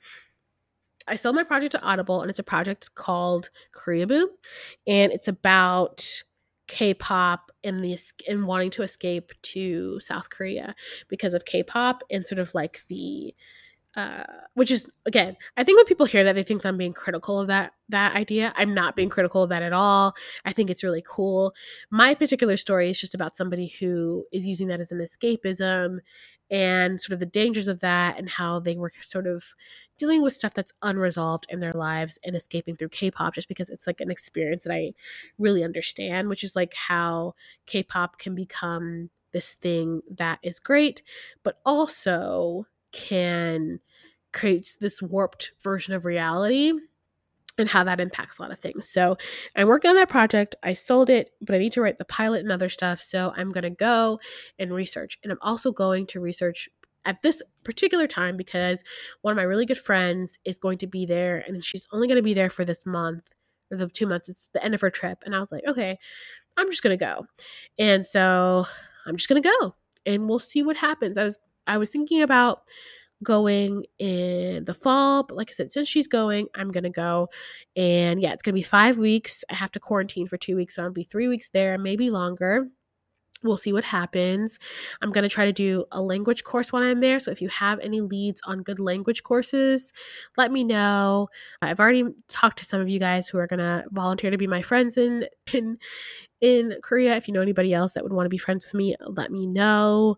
[1.08, 4.28] I sold my project to Audible and it's a project called Korea Koreaboo
[4.88, 6.24] and it's about
[6.68, 7.98] K-pop and the
[8.28, 10.76] and wanting to escape to South Korea
[11.08, 13.34] because of K-pop and sort of like the
[13.96, 17.40] uh, which is again, I think when people hear that, they think I'm being critical
[17.40, 18.54] of that that idea.
[18.56, 20.14] I'm not being critical of that at all.
[20.46, 21.54] I think it's really cool.
[21.90, 26.00] My particular story is just about somebody who is using that as an escapism
[26.52, 29.44] and sort of the dangers of that and how they were sort of
[29.98, 33.86] dealing with stuff that's unresolved in their lives and escaping through K-pop just because it's
[33.86, 34.94] like an experience that I
[35.38, 37.34] really understand, which is like how
[37.68, 41.04] K-pop can become this thing that is great,
[41.44, 43.80] but also can
[44.32, 46.74] create this warped version of reality
[47.58, 48.88] and how that impacts a lot of things.
[48.90, 49.18] So
[49.56, 50.56] I'm working on that project.
[50.64, 53.02] I sold it, but I need to write the pilot and other stuff.
[53.02, 54.20] So I'm going to go
[54.58, 55.20] and research.
[55.24, 56.70] And I'm also going to research
[57.06, 58.84] at this particular time because
[59.22, 62.18] one of my really good friends is going to be there and she's only going
[62.18, 63.30] to be there for this month
[63.72, 64.30] or the two months.
[64.30, 65.20] It's the end of her trip.
[65.26, 65.98] And I was like, okay,
[66.58, 67.26] I'm just going to go.
[67.78, 68.66] And so
[69.06, 69.76] I'm just going to go
[70.06, 71.18] and we'll see what happens.
[71.18, 71.40] I was
[71.70, 72.64] I was thinking about
[73.24, 77.30] going in the fall, but like I said, since she's going, I'm gonna go.
[77.76, 79.44] And yeah, it's gonna be five weeks.
[79.50, 82.68] I have to quarantine for two weeks, so I'll be three weeks there, maybe longer.
[83.42, 84.60] We'll see what happens.
[85.02, 87.22] I'm going to try to do a language course when I'm there.
[87.22, 89.94] So if you have any leads on good language courses,
[90.36, 91.30] let me know.
[91.62, 94.48] I've already talked to some of you guys who are going to volunteer to be
[94.48, 95.78] my friends in in
[96.42, 97.16] in Korea.
[97.16, 99.48] If you know anybody else that would want to be friends with me, let me
[99.48, 100.18] know.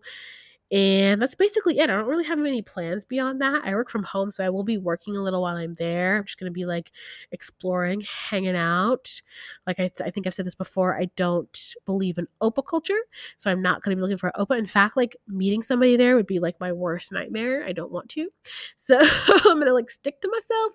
[0.72, 1.90] And that's basically it.
[1.90, 3.62] I don't really have any plans beyond that.
[3.62, 6.16] I work from home, so I will be working a little while I'm there.
[6.16, 6.90] I'm just going to be like
[7.30, 9.20] exploring, hanging out.
[9.66, 12.98] Like I, I think I've said this before, I don't believe in oppa culture,
[13.36, 14.58] so I'm not going to be looking for oppa.
[14.58, 17.64] In fact, like meeting somebody there would be like my worst nightmare.
[17.64, 18.28] I don't want to.
[18.74, 18.98] So
[19.46, 20.72] I'm going to like stick to myself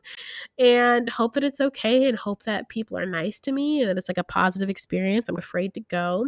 [0.58, 3.98] and hope that it's okay and hope that people are nice to me and that
[3.98, 5.28] it's like a positive experience.
[5.28, 6.28] I'm afraid to go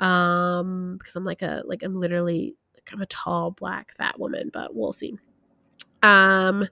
[0.00, 2.56] um because i'm like a like i'm literally
[2.92, 5.18] I'm a tall black fat woman, but we'll see.
[6.02, 6.68] Um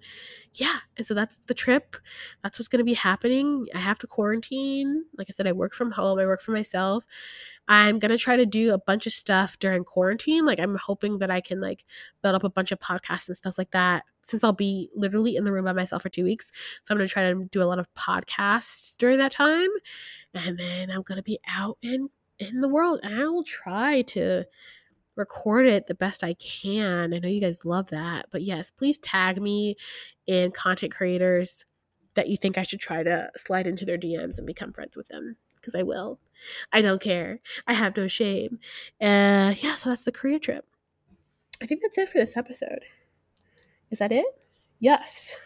[0.55, 1.97] yeah, and so that's the trip.
[2.43, 3.67] That's what's going to be happening.
[3.75, 5.05] I have to quarantine.
[5.17, 6.19] Like I said, I work from home.
[6.19, 7.05] I work for myself.
[7.69, 10.45] I'm going to try to do a bunch of stuff during quarantine.
[10.45, 11.85] Like I'm hoping that I can like
[12.21, 15.45] build up a bunch of podcasts and stuff like that since I'll be literally in
[15.45, 16.51] the room by myself for 2 weeks.
[16.83, 19.71] So I'm going to try to do a lot of podcasts during that time.
[20.35, 22.09] And then I'm going to be out in
[22.41, 24.45] in the world and I will try to
[25.21, 27.15] record it the best I can.
[27.15, 28.27] I know you guys love that.
[28.31, 29.77] But yes, please tag me
[30.27, 31.65] in content creators
[32.15, 35.09] that you think I should try to slide into their DMs and become friends with
[35.09, 36.19] them because I will.
[36.73, 37.41] I don't care.
[37.67, 38.59] I have no shame.
[39.01, 40.67] Uh yeah, so that's the Korea trip.
[41.63, 42.85] I think that's it for this episode.
[43.91, 44.25] Is that it?
[44.79, 45.37] Yes.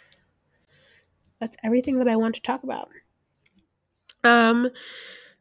[1.41, 2.89] That's everything that I want to talk about.
[4.23, 4.71] Um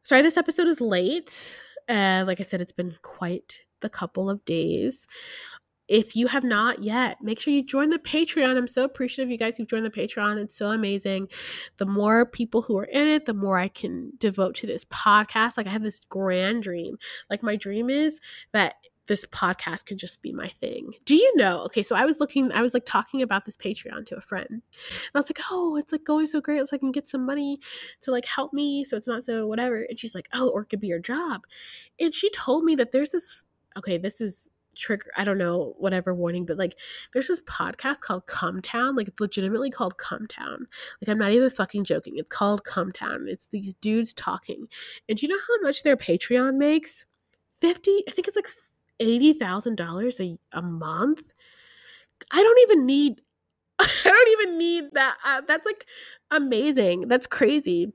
[0.04, 1.62] sorry this episode is late.
[1.88, 5.06] Uh like I said it's been quite the couple of days.
[5.88, 8.58] If you have not yet, make sure you join the Patreon.
[8.58, 10.42] I'm so appreciative of you guys who've joined the Patreon.
[10.42, 11.28] It's so amazing.
[11.78, 15.58] The more people who are in it, the more I can devote to this podcast.
[15.58, 16.98] Like I have this grand dream.
[17.30, 18.22] Like my dream is
[18.54, 18.76] that
[19.08, 20.92] this podcast can just be my thing.
[21.06, 21.64] Do you know?
[21.64, 24.48] Okay, so I was looking, I was like talking about this Patreon to a friend.
[24.50, 24.62] And
[25.14, 26.62] I was like, oh, it's like going so great.
[26.62, 27.60] It's like I can get some money
[28.02, 29.84] to like help me so it's not so whatever.
[29.84, 31.42] And she's like, oh, or it could be your job.
[32.00, 33.44] And she told me that there's this
[33.78, 36.78] okay, this is trigger I don't know, whatever warning, but like
[37.12, 38.96] there's this podcast called Cum Town.
[38.96, 40.68] Like it's legitimately called Cum Town.
[41.02, 42.14] Like I'm not even fucking joking.
[42.18, 43.28] It's called Cum Town.
[43.28, 44.68] It's these dudes talking.
[45.08, 47.06] And do you know how much their Patreon makes?
[47.62, 48.50] 50, I think it's like
[49.00, 51.30] $80,000 a, a month.
[52.32, 53.22] I don't even need
[53.80, 55.18] I don't even need that.
[55.26, 55.86] Uh, that's like
[56.32, 57.08] amazing.
[57.08, 57.92] That's crazy.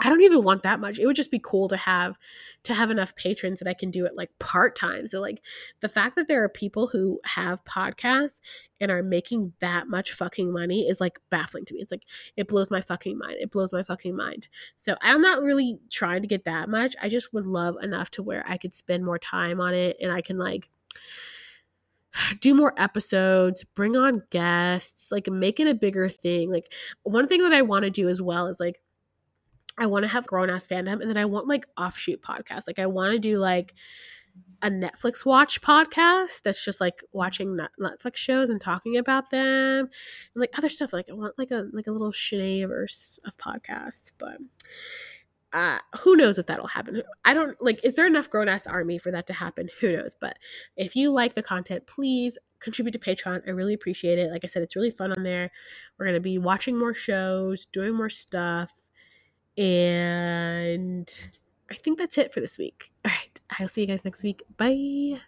[0.00, 0.98] I don't even want that much.
[0.98, 2.18] It would just be cool to have
[2.64, 5.06] to have enough patrons that I can do it like part time.
[5.06, 5.42] So like
[5.80, 8.40] the fact that there are people who have podcasts
[8.80, 11.80] and are making that much fucking money is like baffling to me.
[11.80, 12.04] It's like
[12.36, 13.36] it blows my fucking mind.
[13.40, 14.48] It blows my fucking mind.
[14.74, 16.96] So I'm not really trying to get that much.
[17.00, 20.10] I just would love enough to where I could spend more time on it and
[20.10, 20.68] I can like
[22.40, 26.50] do more episodes, bring on guests, like make it a bigger thing.
[26.50, 26.72] Like
[27.02, 28.80] one thing that I want to do as well is like
[29.80, 32.66] I want to have grown ass fandom and then I want like offshoot podcasts.
[32.66, 33.74] Like I want to do like
[34.62, 39.90] a Netflix watch podcast that's just like watching Netflix shows and talking about them and
[40.36, 40.92] like other stuff.
[40.92, 44.36] Like I want like a like a little Shanaeverse of podcasts, but
[45.54, 47.02] uh who knows if that'll happen.
[47.24, 49.70] I don't like is there enough grown ass army for that to happen?
[49.80, 50.14] Who knows?
[50.14, 50.36] But
[50.76, 53.40] if you like the content please contribute to patreon.
[53.46, 54.30] I really appreciate it.
[54.30, 55.50] Like i said it's really fun on there.
[55.98, 58.74] We're to be watching more shows doing more stuff
[59.60, 61.28] and
[61.70, 62.90] I think that's it for this week.
[63.04, 63.40] All right.
[63.58, 64.42] I'll see you guys next week.
[64.56, 65.20] Bye.